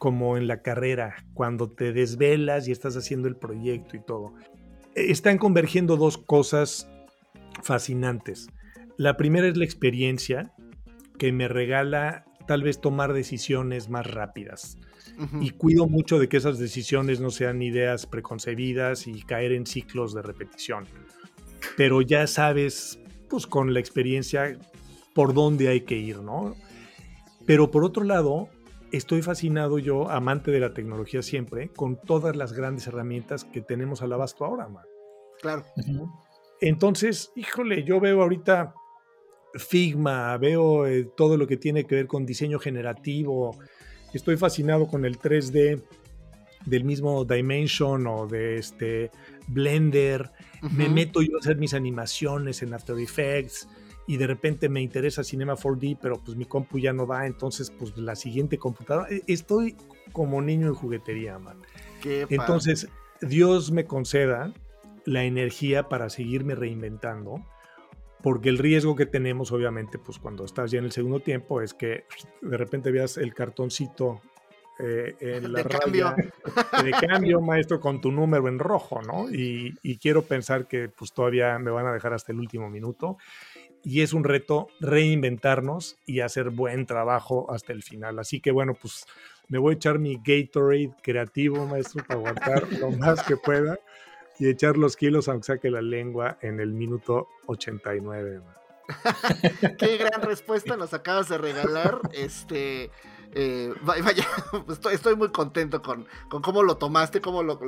[0.00, 4.32] como en la carrera, cuando te desvelas y estás haciendo el proyecto y todo.
[4.94, 6.88] Están convergiendo dos cosas
[7.62, 8.48] fascinantes.
[8.96, 10.54] La primera es la experiencia
[11.18, 14.78] que me regala tal vez tomar decisiones más rápidas
[15.38, 20.14] y cuido mucho de que esas decisiones no sean ideas preconcebidas y caer en ciclos
[20.14, 20.86] de repetición.
[21.76, 22.98] Pero ya sabes,
[23.28, 24.58] pues con la experiencia,
[25.12, 26.56] por dónde hay que ir, ¿no?
[27.44, 28.48] Pero por otro lado,
[28.92, 34.02] estoy fascinado yo, amante de la tecnología siempre, con todas las grandes herramientas que tenemos
[34.02, 34.84] al abasto ahora, man.
[35.40, 35.64] Claro.
[36.60, 38.74] Entonces, híjole, yo veo ahorita
[39.54, 43.58] Figma, veo eh, todo lo que tiene que ver con diseño generativo,
[44.12, 45.82] estoy fascinado con el 3D
[46.66, 49.10] del mismo Dimension o de este
[49.48, 50.30] Blender.
[50.72, 53.66] Me meto yo a hacer mis animaciones en After Effects
[54.10, 57.70] y de repente me interesa Cinema 4D, pero pues mi compu ya no da, entonces
[57.70, 59.08] pues la siguiente computadora.
[59.08, 59.76] E, estoy
[60.10, 61.62] como niño en juguetería, man.
[62.04, 62.88] entonces,
[63.20, 64.52] Dios me conceda
[65.04, 67.46] la energía para seguirme reinventando
[68.20, 71.72] porque el riesgo que tenemos, obviamente, pues cuando estás ya en el segundo tiempo, es
[71.72, 72.02] que
[72.42, 74.20] de repente veas el cartoncito
[74.82, 76.14] eh, en la de cambio.
[76.82, 79.30] de cambio, maestro, con tu número en rojo, ¿no?
[79.30, 83.18] Y, quiero pensar que pues todavía me van a dejar hasta el último minuto.
[83.82, 88.18] Y es un reto reinventarnos y hacer buen trabajo hasta el final.
[88.18, 89.06] Así que bueno, pues
[89.48, 93.78] me voy a echar mi Gatorade creativo, maestro, para aguantar lo más que pueda
[94.38, 98.40] y echar los kilos aunque saque la lengua en el minuto 89.
[99.78, 102.00] Qué gran respuesta nos acabas de regalar.
[102.12, 102.90] Este,
[103.32, 104.26] eh, vaya,
[104.92, 107.58] estoy, muy contento con, con cómo lo tomaste, cómo lo,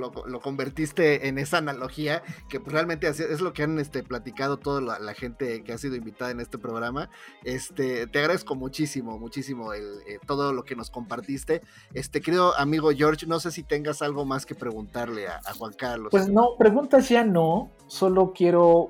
[0.40, 5.14] convertiste en esa analogía, que pues, realmente es lo que han este, platicado toda la,
[5.14, 7.10] gente que ha sido invitada en este programa.
[7.44, 11.62] Este, te agradezco muchísimo, muchísimo el, eh, todo lo que nos compartiste.
[11.92, 16.08] Este, querido amigo George, no sé si tengas algo más que preguntarle a, Juan Carlos.
[16.10, 18.88] Pues no, preguntas ya no, solo quiero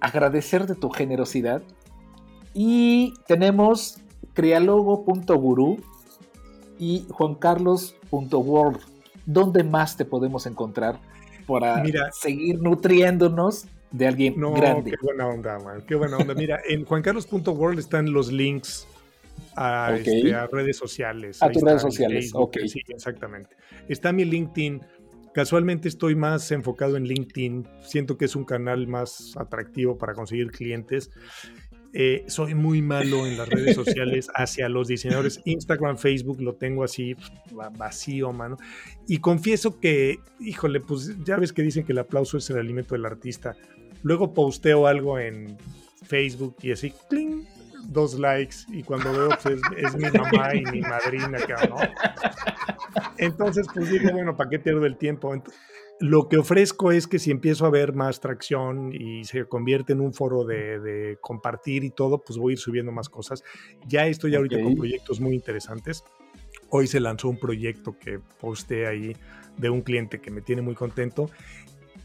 [0.00, 1.62] agradecer de tu generosidad.
[2.52, 4.00] Y tenemos
[4.34, 5.78] crialogo.guru
[6.84, 8.78] y juancarlos.world.
[9.24, 11.00] ¿Dónde más te podemos encontrar
[11.46, 11.82] para
[12.12, 14.90] seguir nutriéndonos de alguien no, grande?
[14.90, 15.82] Qué buena onda, man.
[15.86, 16.34] Qué buena onda.
[16.34, 18.86] Mira, en juancarlos.world están los links
[19.56, 21.42] a, este, redes sociales.
[21.42, 22.58] A tus redes sociales, ok.
[22.66, 23.56] Sí, exactamente.
[23.88, 24.82] Está mi LinkedIn.
[25.32, 27.66] Casualmente estoy más enfocado en LinkedIn.
[27.80, 31.10] Siento que es un canal más atractivo para conseguir clientes.
[31.96, 35.40] Eh, soy muy malo en las redes sociales hacia los diseñadores.
[35.44, 37.14] Instagram, Facebook lo tengo así
[37.76, 38.56] vacío, mano.
[39.06, 42.96] Y confieso que, híjole, pues ya ves que dicen que el aplauso es el alimento
[42.96, 43.56] del artista.
[44.02, 45.56] Luego posteo algo en
[46.02, 47.46] Facebook y así, ¡cling!
[47.88, 51.38] dos likes y cuando veo pues es, mi mamá y mi madrina,
[51.68, 51.76] ¿no?
[53.18, 55.34] Entonces pues digo, bueno, ¿para qué pierdo el tiempo?
[56.00, 60.00] Lo que ofrezco es que si empiezo a ver más tracción y se convierte en
[60.00, 63.44] un foro de, compartir y todo, pues voy a ir subiendo más cosas.
[63.86, 66.04] Ya estoy ahorita con proyectos muy interesantes.
[66.70, 69.16] Hoy se lanzó un proyecto que posté ahí
[69.56, 71.30] de un cliente que me tiene muy contento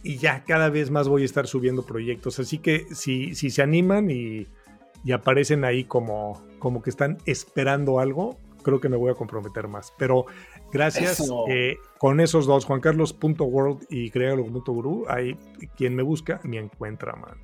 [0.04, 2.40] y ya cada vez más voy a estar subiendo proyectos.
[2.40, 4.48] Así que si, si se animan y,
[5.04, 9.68] y aparecen ahí como, como que están esperando algo, creo que me voy a comprometer
[9.68, 9.94] más.
[9.98, 10.26] Pero
[10.72, 11.22] gracias.
[11.50, 15.38] Eh, con esos dos, juancarlos.world y crealo.guru, ahí
[15.76, 17.38] quien me busca me encuentra, man.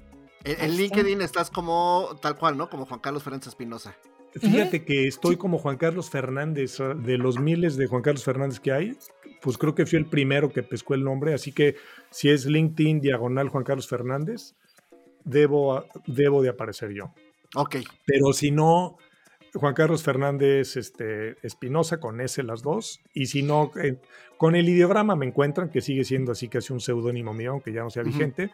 [0.43, 2.69] En, LinkedIn estás como tal cual, ¿no?
[2.69, 3.95] Como Juan Carlos Fernández Espinosa.
[4.33, 8.59] Fíjate que estoy como Juan Carlos Fernández, ah, de los miles de Juan Carlos Fernández
[8.59, 8.97] que hay,
[9.41, 11.75] pues creo que fui el primero que pescó el nombre, así que
[12.11, 14.55] si es LinkedIn diagonal Juan Carlos Fernández,
[15.23, 17.13] debo, debo de aparecer yo.
[17.55, 17.77] Ok.
[18.05, 18.97] Pero si no,
[19.55, 23.01] Juan Carlos Fernández este, Espinosa con S las dos.
[23.13, 23.97] Y si no, eh,
[24.37, 27.81] con el ideograma me encuentran, que sigue siendo así casi un seudónimo mío, aunque ya
[27.81, 28.51] no sea vigente.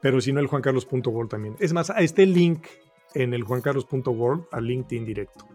[0.00, 1.56] Pero si no, el juancarlos.world también.
[1.60, 2.66] Es más, a este link
[3.14, 5.46] en el juancarlos.world al LinkedIn directo.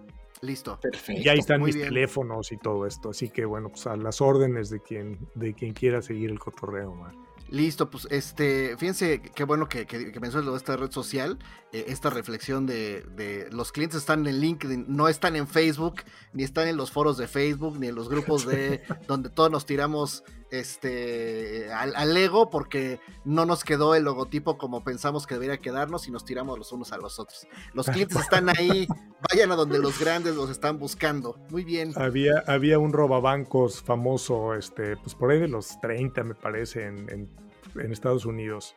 [0.42, 0.80] Listo.
[0.80, 1.22] Perfecto.
[1.22, 3.10] Y ahí están mis teléfonos y todo esto.
[3.10, 6.94] Así que bueno, pues a las órdenes de quien, de quien quiera seguir el cotorreo,
[6.94, 7.16] man.
[7.50, 11.38] Listo, pues este, fíjense qué bueno que, que, que mencionas de esta red social,
[11.72, 16.02] eh, esta reflexión de, los clientes están en LinkedIn, no están en Facebook,
[16.34, 19.66] ni están en los foros de Facebook, ni en los grupos de donde todos nos
[19.66, 25.58] tiramos este al, al, ego porque no nos quedó el logotipo como pensamos que debería
[25.58, 27.48] quedarnos y nos tiramos los unos a los otros.
[27.74, 28.88] Los clientes están ahí,
[29.30, 31.38] vayan a donde los grandes los están buscando.
[31.50, 31.94] Muy bien.
[31.96, 37.10] Había, había un robabancos famoso, este, pues por ahí de los 30 me parece, en,
[37.10, 38.76] en Estados Unidos.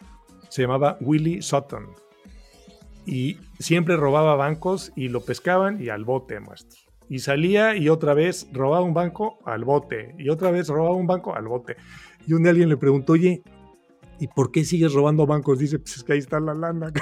[0.49, 1.89] Se llamaba Willie Sutton.
[3.07, 8.15] Y siempre robaba bancos y lo pescaban y al bote, maestro y salía y otra
[8.15, 11.77] vez robaba un banco al bote y otra vez robaba un banco al bote.
[12.27, 13.43] Y un día alguien le preguntó, oye,
[14.19, 15.59] ¿y por qué sigues robando bancos?
[15.59, 16.93] Dice, pues es que ahí está la lana.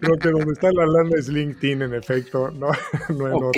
[0.00, 2.68] Creo que donde está la lana es LinkedIn, en efecto, no,
[3.10, 3.50] no en otro.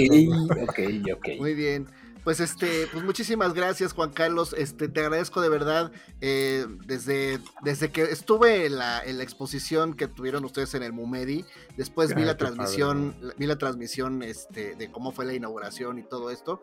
[0.63, 0.79] Ok,
[1.17, 1.29] ok.
[1.39, 1.87] Muy bien.
[2.25, 4.55] Pues este, pues muchísimas gracias, Juan Carlos.
[4.57, 5.93] Este, te agradezco de verdad.
[6.23, 10.95] Eh, desde, desde que estuve en la, en la, exposición que tuvieron ustedes en el
[10.95, 11.45] Mumedi,
[11.77, 16.31] después vi la transmisión, vi la transmisión este, de cómo fue la inauguración y todo
[16.31, 16.63] esto.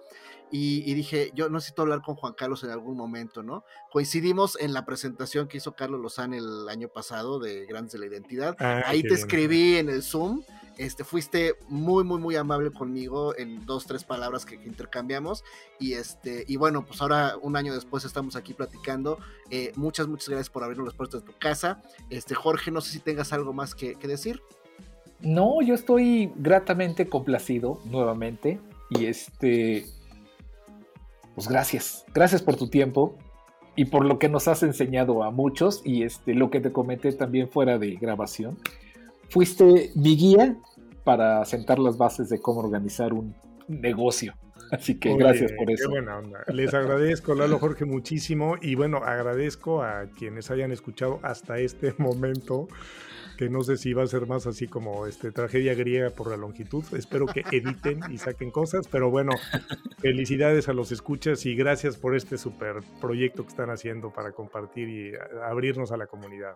[0.53, 3.63] Y, dije, yo necesito hablar con Juan Carlos en algún momento, ¿no?
[3.89, 8.07] Coincidimos en la presentación que hizo Carlos Lozán el año pasado de Grandes de la
[8.07, 8.57] Identidad.
[8.59, 10.43] Ah, Ahí te escribí en el Zoom
[10.81, 15.43] este, fuiste muy, muy, muy amable conmigo en dos, tres palabras que, intercambiamos.
[15.79, 19.19] Y este, y bueno, pues ahora, un año después, estamos aquí platicando.
[19.51, 21.83] Eh, muchas, muchas gracias por abrirnos las puertas de tu casa.
[22.09, 24.41] Este, Jorge, no sé si tengas algo más que, decir.
[25.19, 28.59] No, yo estoy gratamente complacido nuevamente.
[28.89, 29.85] Y este.
[31.35, 32.05] Pues gracias.
[32.11, 33.15] Gracias por tu tiempo
[33.75, 37.11] y por lo que nos has enseñado a muchos y este lo que te comenté
[37.13, 38.57] también fuera de grabación
[39.31, 40.57] fuiste mi guía
[41.03, 43.35] para sentar las bases de cómo organizar un
[43.67, 44.33] negocio.
[44.71, 45.83] Así que gracias por eso.
[45.83, 46.43] Qué buena onda.
[46.47, 48.55] Les agradezco, Lalo Jorge, muchísimo.
[48.61, 52.67] Y bueno, agradezco a quienes hayan escuchado hasta este momento,
[53.37, 56.37] que no sé si va a ser más así como este, tragedia griega por la
[56.37, 56.83] longitud.
[56.95, 58.87] Espero que editen y saquen cosas.
[58.87, 59.33] Pero bueno,
[59.99, 64.87] felicidades a los escuchas y gracias por este super proyecto que están haciendo para compartir
[64.87, 65.11] y
[65.43, 66.55] abrirnos a la comunidad.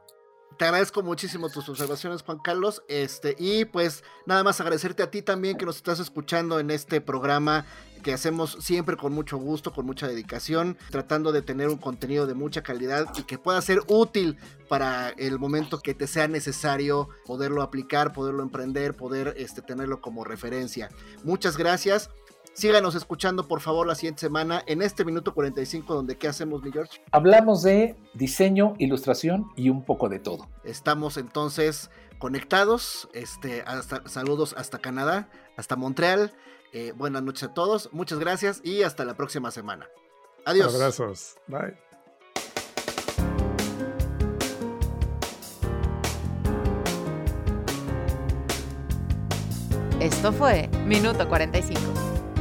[0.57, 2.81] Te agradezco muchísimo tus observaciones, Juan Carlos.
[2.87, 7.01] Este, y pues nada más agradecerte a ti también que nos estás escuchando en este
[7.01, 7.65] programa
[8.05, 12.35] que hacemos siempre con mucho gusto, con mucha dedicación, tratando de tener un contenido de
[12.35, 14.37] mucha calidad y que pueda ser útil
[14.69, 20.23] para el momento que te sea necesario poderlo aplicar, poderlo emprender, poder este, tenerlo como
[20.23, 20.89] referencia.
[21.23, 22.11] Muchas gracias.
[22.55, 26.71] Síganos escuchando, por favor, la siguiente semana en este minuto 45, donde ¿qué hacemos, mi
[26.71, 27.01] George?
[27.11, 30.47] Hablamos de diseño, ilustración y un poco de todo.
[30.63, 33.09] Estamos entonces conectados.
[33.11, 36.31] Este, hasta, saludos hasta Canadá, hasta Montreal.
[36.71, 39.89] Eh, buenas noches a todos, muchas gracias y hasta la próxima semana.
[40.45, 40.73] Adiós.
[40.73, 41.35] Abrazos.
[41.47, 41.77] Bye.
[49.99, 52.14] Esto fue Minuto 45.